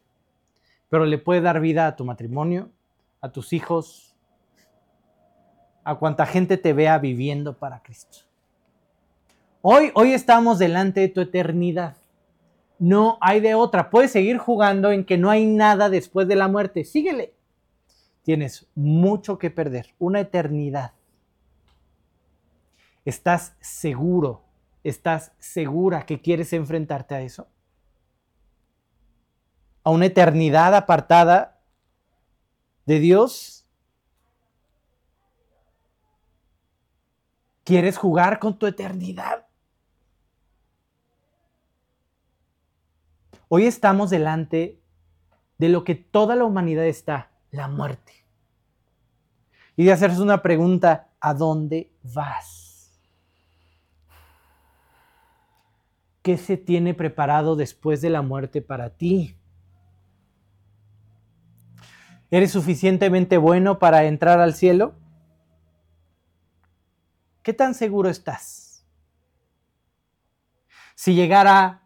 [0.90, 2.70] pero le puede dar vida a tu matrimonio,
[3.20, 4.16] a tus hijos,
[5.84, 8.20] a cuanta gente te vea viviendo para Cristo.
[9.62, 11.98] Hoy, hoy estamos delante de tu eternidad.
[12.80, 13.90] No hay de otra.
[13.90, 16.86] Puedes seguir jugando en que no hay nada después de la muerte.
[16.86, 17.34] Síguele.
[18.24, 20.94] Tienes mucho que perder, una eternidad.
[23.04, 24.45] ¿Estás seguro?
[24.86, 27.48] ¿Estás segura que quieres enfrentarte a eso?
[29.84, 31.60] ¿A una eternidad apartada
[32.86, 33.66] de Dios?
[37.64, 39.48] ¿Quieres jugar con tu eternidad?
[43.48, 44.80] Hoy estamos delante
[45.58, 48.24] de lo que toda la humanidad está, la muerte.
[49.76, 52.65] Y de hacerse una pregunta, ¿a dónde vas?
[56.26, 59.38] ¿Qué se tiene preparado después de la muerte para ti?
[62.32, 64.96] ¿Eres suficientemente bueno para entrar al cielo?
[67.44, 68.84] ¿Qué tan seguro estás?
[70.96, 71.84] Si llegara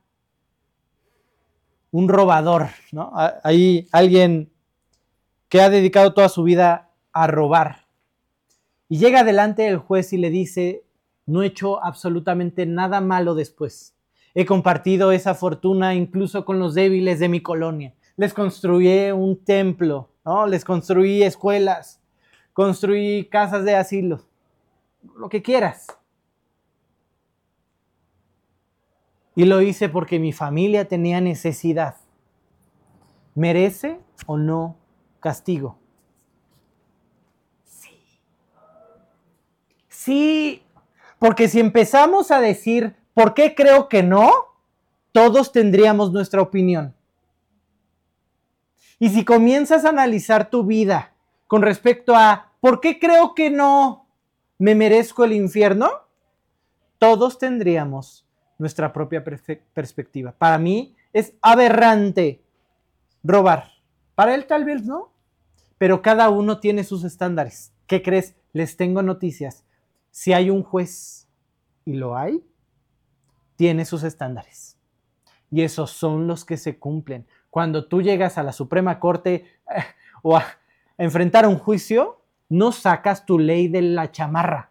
[1.92, 3.12] un robador, ¿no?
[3.44, 4.54] Hay alguien
[5.50, 7.88] que ha dedicado toda su vida a robar
[8.88, 10.86] y llega delante del juez y le dice,
[11.26, 13.99] no he hecho absolutamente nada malo después.
[14.36, 17.96] He compartido esa fortuna incluso con los débiles de mi colonia.
[18.16, 20.46] Les construí un templo, ¿no?
[20.46, 22.02] Les construí escuelas,
[22.54, 24.22] construí casas de asilo,
[25.18, 25.88] lo que quieras.
[29.36, 31.96] Y lo hice porque mi familia tenía necesidad.
[33.36, 34.76] ¿Merece o no
[35.22, 35.78] castigo?
[37.64, 38.02] Sí.
[39.88, 40.64] Sí,
[41.20, 44.32] porque si empezamos a decir, ¿por qué creo que no?
[45.12, 46.96] Todos tendríamos nuestra opinión.
[48.98, 51.12] Y si comienzas a analizar tu vida
[51.46, 54.08] con respecto a, ¿por qué creo que no
[54.58, 55.92] me merezco el infierno?
[56.98, 58.26] Todos tendríamos
[58.58, 59.22] nuestra propia
[59.74, 60.32] perspectiva.
[60.32, 62.42] Para mí es aberrante
[63.22, 63.66] robar.
[64.16, 65.12] Para él tal vez no,
[65.78, 67.74] pero cada uno tiene sus estándares.
[67.86, 68.38] ¿Qué crees?
[68.54, 69.66] Les tengo noticias.
[70.10, 71.28] Si hay un juez,
[71.84, 72.42] y lo hay,
[73.60, 74.80] tiene sus estándares.
[75.52, 77.28] Y esos son los que se cumplen.
[77.50, 79.34] Cuando tú llegas a la Suprema Corte
[79.76, 79.84] eh,
[80.24, 80.46] o a
[80.98, 84.70] enfrentar un juicio, no sacas tu ley de la chamarra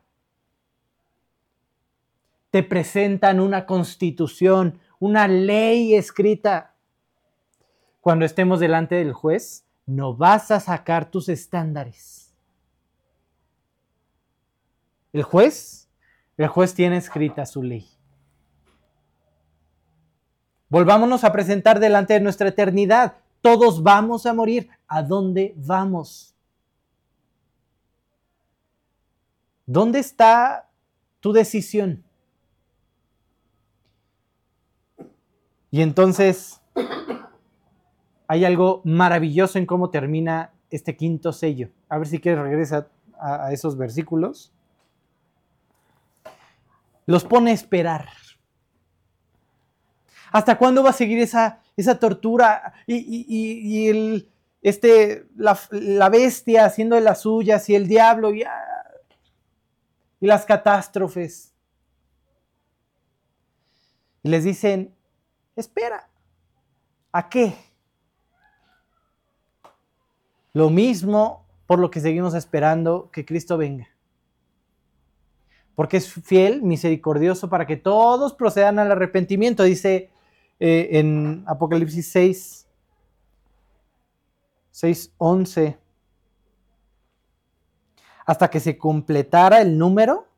[2.51, 6.75] te presentan una constitución, una ley escrita.
[8.01, 12.35] Cuando estemos delante del juez, no vas a sacar tus estándares.
[15.13, 15.91] El juez,
[16.37, 17.87] el juez tiene escrita su ley.
[20.69, 23.15] Volvámonos a presentar delante de nuestra eternidad.
[23.41, 24.69] Todos vamos a morir.
[24.87, 26.35] ¿A dónde vamos?
[29.67, 30.69] ¿Dónde está
[31.21, 32.05] tu decisión?
[35.71, 36.61] Y entonces
[38.27, 41.71] hay algo maravilloso en cómo termina este quinto sello.
[41.89, 42.89] A ver si quieres regresa
[43.19, 44.53] a, esos versículos.
[47.07, 48.09] Los pone a esperar.
[50.33, 52.75] ¿Hasta cuándo va a seguir esa, esa tortura?
[52.87, 54.31] Y, el,
[54.63, 58.45] este, la, bestia haciendo de las suyas y el diablo y,
[60.21, 61.55] y las catástrofes.
[64.23, 64.95] Y les dicen,
[65.57, 66.09] espera.
[67.13, 67.55] ¿A qué?
[70.53, 73.89] Lo mismo por lo que seguimos esperando que Cristo venga.
[75.75, 80.11] Porque es fiel, misericordioso, para que todos procedan al arrepentimiento, dice
[80.61, 82.69] eh, en Apocalipsis 6,
[84.71, 85.79] 6, 11.
[88.27, 90.29] Hasta que se completara el número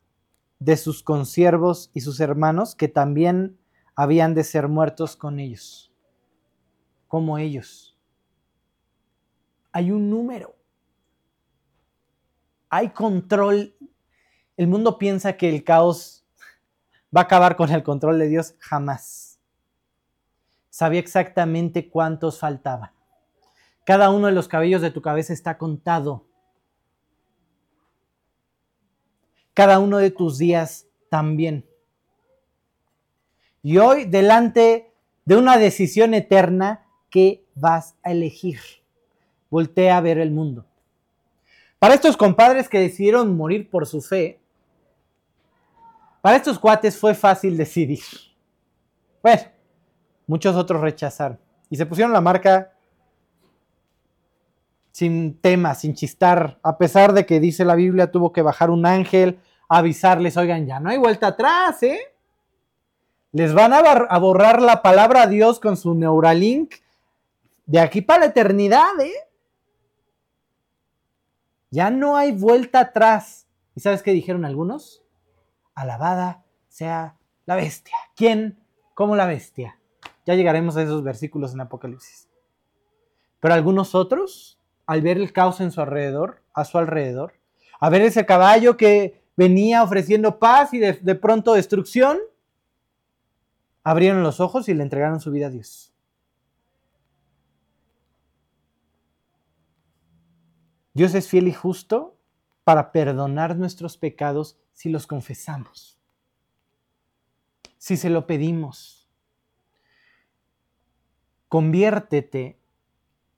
[0.59, 3.57] de sus consiervos y sus hermanos, que también
[3.95, 5.91] habían de ser muertos con ellos,
[7.07, 7.97] como ellos.
[9.71, 10.55] Hay un número.
[12.69, 13.75] Hay control.
[14.55, 16.25] El mundo piensa que el caos
[17.15, 18.55] va a acabar con el control de Dios.
[18.59, 19.30] Jamás.
[20.71, 22.91] Sabía exactamente cuántos faltaban.
[23.83, 26.25] Cada uno de los cabellos de tu cabeza está contado.
[29.53, 31.69] Cada uno de tus días también.
[33.61, 34.93] Y hoy, delante
[35.25, 38.61] de una decisión eterna, ¿qué vas a elegir?
[39.49, 40.65] Voltea a ver el mundo.
[41.79, 44.39] Para estos compadres que decidieron morir por su fe,
[46.21, 48.03] para estos cuates fue fácil decidir.
[49.21, 49.41] Bueno,
[50.31, 51.37] muchos otros rechazaron.
[51.69, 52.71] Y se pusieron la marca
[54.93, 58.85] sin tema, sin chistar, a pesar de que dice la Biblia, tuvo que bajar un
[58.85, 61.99] ángel, avisarles, oigan, ya no hay vuelta atrás, ¿eh?
[63.33, 66.75] les van a, borrar la palabra Dios con su Neuralink
[67.65, 69.11] de aquí para la eternidad, ¿eh?
[71.71, 73.47] Ya no hay vuelta atrás.
[73.75, 75.03] ¿Y sabes qué dijeron algunos?
[75.75, 77.97] Alabada sea la bestia.
[78.15, 78.63] ¿Quién
[78.93, 79.80] como la bestia?
[80.31, 82.29] Ya llegaremos a esos versículos en Apocalipsis.
[83.41, 87.33] Pero algunos otros, al ver el caos en su alrededor, a su alrededor,
[87.81, 92.17] a ver ese caballo que venía ofreciendo paz y de pronto destrucción,
[93.83, 95.93] abrieron los ojos y le entregaron su vida a Dios.
[100.93, 102.15] Dios es fiel y justo
[102.63, 105.99] para perdonar nuestros pecados si los confesamos,
[107.77, 109.00] si se lo pedimos.
[111.51, 112.61] Conviértete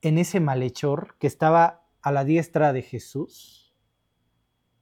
[0.03, 3.73] en ese malhechor que estaba a la diestra de Jesús,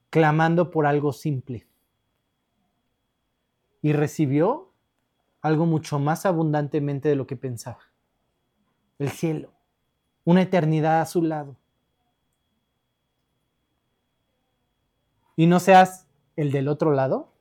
[0.10, 1.66] clamando por algo simple.
[3.82, 4.74] Y recibió
[5.40, 7.80] algo mucho más abundantemente de lo que pensaba.
[9.00, 9.54] El cielo,
[10.26, 11.56] una eternidad a su lado.
[15.38, 16.06] Y no seas
[16.36, 17.32] el del otro lado,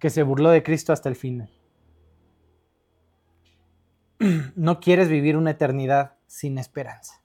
[0.00, 1.61] que se burló de Cristo hasta el final.
[4.56, 7.20] no quieres vivir una eternidad sin esperanza.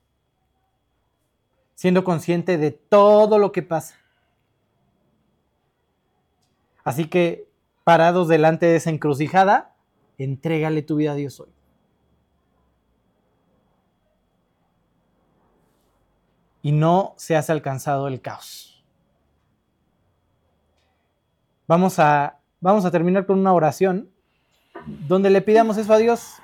[1.74, 3.96] Siendo consciente de todo lo que pasa.
[6.84, 7.48] Así que,
[7.84, 9.74] parados delante de esa encrucijada,
[10.16, 11.50] entrégale tu vida a Dios hoy.
[16.62, 18.84] Y no se has alcanzado el caos.
[21.68, 24.10] Vamos a, vamos a terminar con una oración
[24.86, 26.40] donde le pidamos eso a Dios.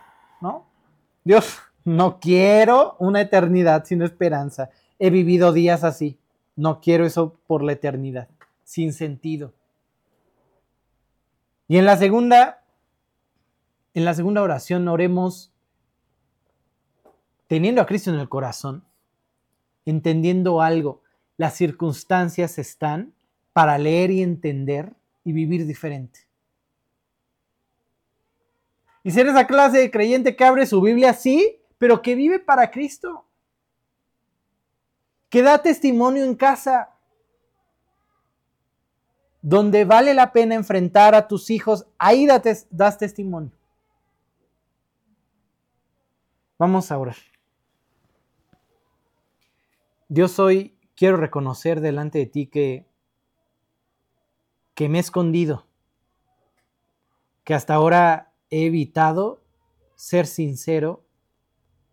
[1.24, 4.70] Dios, no quiero una eternidad sin esperanza.
[4.98, 6.18] He vivido días así.
[6.54, 8.28] No quiero eso por la eternidad,
[8.62, 9.54] sin sentido.
[11.66, 12.62] Y en la segunda,
[13.94, 15.50] en la segunda oración oremos
[17.46, 18.84] teniendo a Cristo en el corazón,
[19.86, 21.02] entendiendo algo.
[21.36, 23.14] Las circunstancias están
[23.52, 24.92] para leer y entender
[25.24, 26.20] y vivir diferente.
[29.04, 32.70] Y ser esa clase de creyente que abre su Biblia, sí, pero que vive para
[32.70, 33.26] Cristo.
[35.28, 36.88] Que da testimonio en casa.
[39.42, 42.26] Donde vale la pena enfrentar a tus hijos, ahí
[42.70, 43.52] das testimonio.
[46.58, 47.16] Vamos a orar.
[50.08, 52.86] Dios hoy quiero reconocer delante de ti que,
[54.74, 55.66] que me he escondido,
[57.42, 59.42] que hasta ahora he evitado
[59.96, 61.04] ser sincero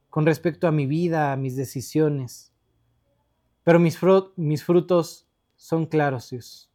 [0.10, 2.54] con respecto a mi vida, a mis decisiones.
[3.64, 6.72] Pero mis, frutos son claros, Dios.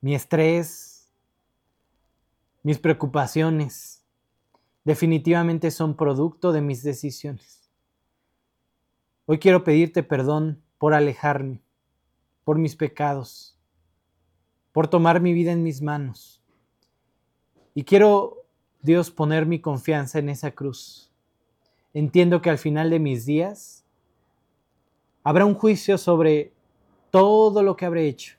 [0.00, 1.12] Mi estrés,
[2.62, 4.04] mis preocupaciones,
[4.84, 7.70] definitivamente son producto de mis decisiones.
[9.26, 11.62] Hoy quiero pedirte perdón por alejarme,
[12.44, 13.58] por mis pecados,
[14.72, 16.41] por tomar mi vida en mis manos
[17.74, 18.44] y quiero,
[18.82, 21.10] Dios, poner mi confianza en esa cruz.
[21.94, 23.84] Entiendo que al final de mis días
[25.22, 26.52] habrá un juicio sobre
[27.10, 28.36] todo lo que habré hecho.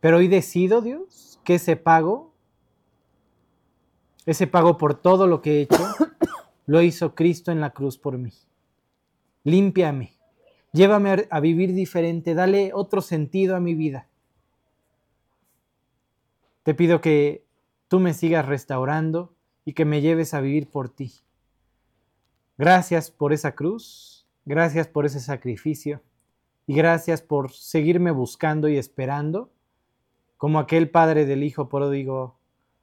[0.00, 2.32] Pero hoy decido, Dios, que ese pago,
[4.24, 5.78] ese pago por todo lo que he hecho,
[6.66, 8.32] lo hizo Cristo en la cruz por mí.
[9.44, 10.16] Límpiame,
[10.72, 14.08] llévame a vivir diferente, dale otro sentido a mi vida.
[16.64, 17.45] Te pido que
[17.88, 19.34] tú me sigas restaurando
[19.64, 21.12] y que me lleves a vivir por ti.
[22.58, 26.02] Gracias por esa cruz, gracias por ese sacrificio
[26.66, 29.50] y gracias por seguirme buscando y esperando
[30.36, 32.38] como aquel padre del hijo pródigo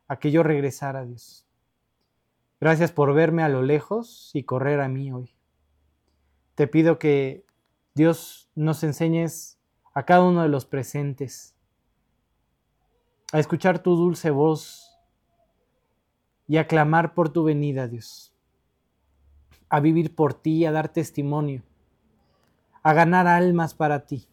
[0.07, 1.45] a que yo regresara a Dios.
[2.59, 5.35] Gracias por verme a lo lejos y correr a mí hoy.
[6.55, 7.45] Te pido que
[7.95, 9.59] Dios nos enseñes
[9.93, 11.55] a cada uno de los presentes
[13.31, 14.92] a escuchar tu dulce voz
[16.47, 18.33] y a clamar por tu venida, Dios.
[19.69, 21.63] A vivir por ti, a dar testimonio,
[22.83, 24.27] a ganar almas para ti.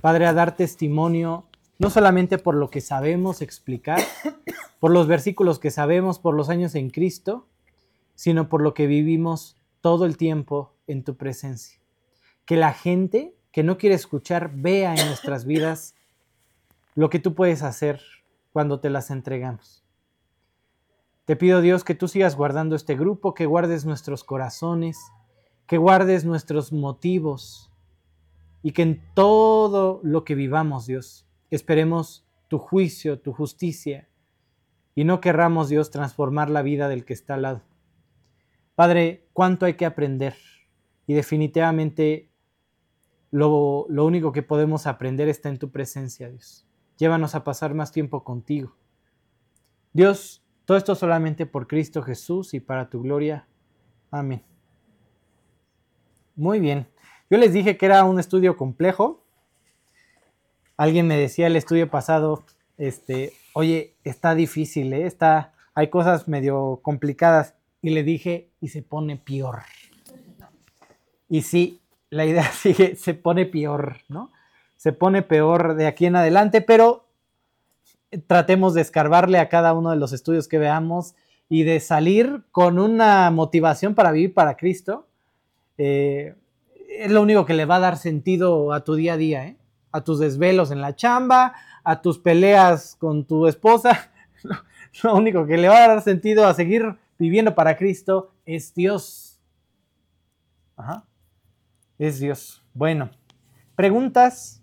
[0.00, 1.46] Padre, a dar testimonio
[1.78, 4.00] no solamente por lo que sabemos explicar,
[4.80, 7.48] por los versículos que sabemos, por los años en Cristo,
[8.14, 11.80] sino por lo que vivimos todo el tiempo en tu presencia.
[12.44, 15.94] Que la gente que no quiere escuchar vea en nuestras vidas
[16.94, 18.00] lo que tú puedes hacer
[18.52, 19.81] cuando te las entregamos.
[21.24, 24.98] Te pido Dios que tú sigas guardando este grupo, que guardes nuestros corazones,
[25.66, 27.70] que guardes nuestros motivos
[28.62, 34.08] y que en todo lo que vivamos, Dios, esperemos tu juicio, tu justicia
[34.94, 37.62] y no querramos, Dios, transformar la vida del que está al lado.
[38.74, 40.36] Padre, cuánto hay que aprender
[41.06, 42.30] y definitivamente
[43.30, 46.66] lo, lo único que podemos aprender está en tu presencia, Dios.
[46.98, 48.76] Llévanos a pasar más tiempo contigo.
[49.92, 53.46] Dios, todo esto solamente por Cristo Jesús y para tu gloria.
[54.10, 54.42] Amén.
[56.36, 56.86] Muy bien.
[57.30, 59.24] Yo les dije que era un estudio complejo.
[60.76, 62.44] Alguien me decía el estudio pasado,
[62.78, 65.06] este, oye, está difícil, ¿eh?
[65.06, 67.54] está, hay cosas medio complicadas.
[67.80, 69.62] Y le dije, y se pone peor.
[71.28, 71.80] Y sí,
[72.10, 74.30] la idea sigue, se pone peor, ¿no?
[74.76, 77.06] Se pone peor de aquí en adelante, pero
[78.26, 81.14] tratemos de escarbarle a cada uno de los estudios que veamos
[81.48, 85.06] y de salir con una motivación para vivir para Cristo,
[85.78, 86.34] eh,
[86.88, 89.56] es lo único que le va a dar sentido a tu día a día, ¿eh?
[89.92, 94.10] a tus desvelos en la chamba, a tus peleas con tu esposa.
[95.02, 99.40] Lo único que le va a dar sentido a seguir viviendo para Cristo es Dios.
[100.76, 101.06] Ajá.
[101.98, 102.62] Es Dios.
[102.74, 103.10] Bueno,
[103.76, 104.62] preguntas.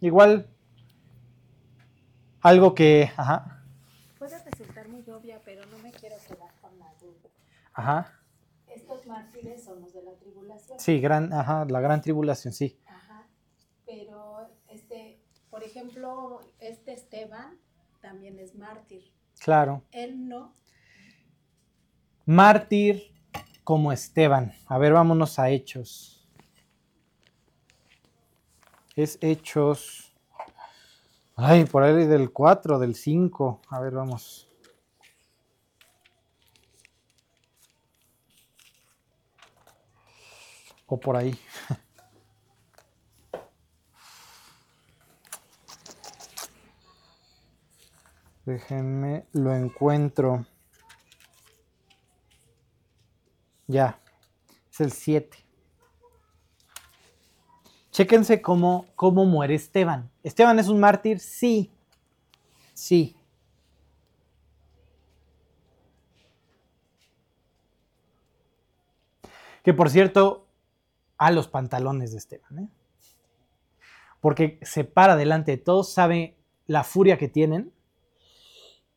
[0.00, 0.48] Igual
[2.46, 3.64] algo que, ajá.
[4.18, 6.92] Puede resultar muy obvia, pero no me quiero quedar con la
[7.74, 8.20] Ajá.
[8.68, 10.78] Estos mártires son los de la tribulación.
[10.78, 12.78] Sí, gran, ajá, la gran tribulación, sí.
[12.86, 13.26] Ajá.
[13.84, 15.20] Pero, este,
[15.50, 17.58] por ejemplo, este Esteban
[18.00, 19.12] también es mártir.
[19.40, 19.82] Claro.
[19.90, 20.54] Él no.
[22.24, 23.12] Mártir
[23.64, 24.54] como Esteban.
[24.66, 26.26] A ver, vámonos a Hechos.
[28.94, 30.05] Es Hechos.
[31.38, 33.60] Ay, por ahí del 4, del 5.
[33.68, 34.48] A ver, vamos.
[40.86, 41.38] O por ahí.
[48.46, 50.46] Déjenme, lo encuentro.
[53.66, 54.00] Ya,
[54.70, 55.45] es el 7.
[57.96, 60.10] Chéquense cómo, cómo muere Esteban.
[60.22, 61.18] ¿Esteban es un mártir?
[61.18, 61.70] Sí.
[62.74, 63.16] Sí.
[69.64, 70.46] Que por cierto,
[71.16, 72.68] a los pantalones de Esteban, ¿eh?
[74.20, 76.36] Porque se para delante de todos, sabe
[76.66, 77.72] la furia que tienen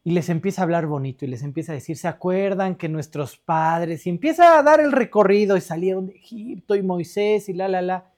[0.03, 3.37] y les empieza a hablar bonito y les empieza a decir, ¿se acuerdan que nuestros
[3.37, 4.05] padres?
[4.05, 7.81] Y empieza a dar el recorrido y salieron de Egipto y Moisés y la, la,
[7.81, 8.11] la.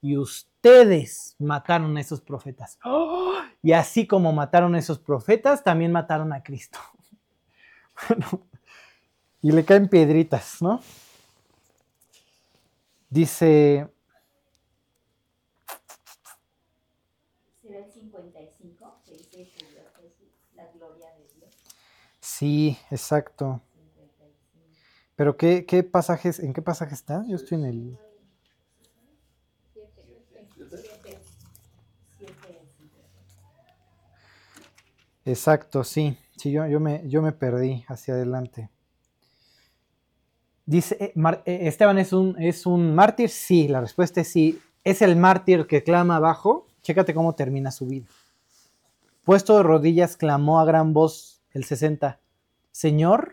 [0.00, 2.78] Y ustedes mataron a esos profetas.
[2.84, 3.34] ¡Oh!
[3.62, 6.78] Y así como mataron a esos profetas, también mataron a Cristo.
[8.08, 8.46] Bueno,
[9.40, 10.80] y le caen piedritas, ¿no?
[13.08, 13.88] Dice,
[17.62, 19.00] ¿Será el 55?
[19.06, 21.54] Que dice que Jesús, la gloria de Dios.
[22.20, 23.62] sí, exacto.
[23.72, 24.36] 55.
[25.16, 27.24] Pero ¿qué, qué pasajes, en qué pasaje está?
[27.26, 27.98] Yo estoy en el...
[29.72, 30.04] Siete,
[30.54, 30.76] ¿Siete?
[30.82, 31.20] siete.
[32.18, 33.20] Siete, cincuenta.
[35.26, 36.16] Exacto, sí.
[36.36, 38.70] Sí, yo, yo, me, yo me perdí hacia adelante.
[40.64, 41.12] Dice, eh,
[41.44, 43.28] eh, Esteban es un, es un mártir.
[43.28, 44.60] Sí, la respuesta es sí.
[44.84, 46.68] Es el mártir que clama abajo.
[46.82, 48.06] Chécate cómo termina su vida.
[49.24, 52.20] Puesto de rodillas, clamó a gran voz el 60.
[52.70, 53.32] Señor,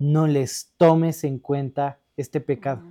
[0.00, 2.82] no les tomes en cuenta este pecado.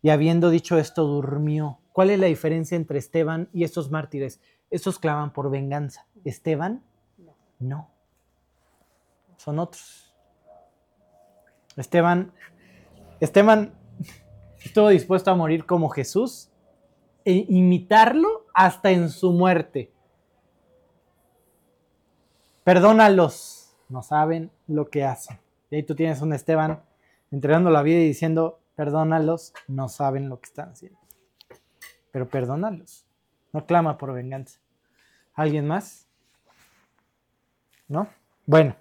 [0.00, 1.80] Y habiendo dicho esto, durmió.
[1.92, 4.40] ¿Cuál es la diferencia entre Esteban y estos mártires?
[4.70, 6.06] Estos claman por venganza.
[6.24, 6.84] Esteban,
[7.58, 7.90] no.
[9.36, 10.14] Son otros.
[11.76, 12.32] Esteban,
[13.20, 13.72] Esteban
[14.64, 16.50] estuvo dispuesto a morir como Jesús
[17.24, 19.92] e imitarlo hasta en su muerte.
[22.64, 25.38] Perdónalos, no saben lo que hacen.
[25.70, 26.82] Y ahí tú tienes un Esteban
[27.30, 30.98] entregando la vida y diciendo, perdónalos, no saben lo que están haciendo.
[32.10, 33.06] Pero perdónalos.
[33.52, 34.60] No clama por venganza.
[35.34, 36.07] ¿Alguien más?
[37.88, 38.08] ¿No?
[38.46, 38.76] Bueno.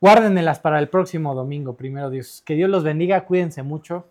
[0.00, 2.42] Guárdenmelas para el próximo domingo, primero Dios.
[2.44, 4.06] Que Dios los bendiga, cuídense mucho.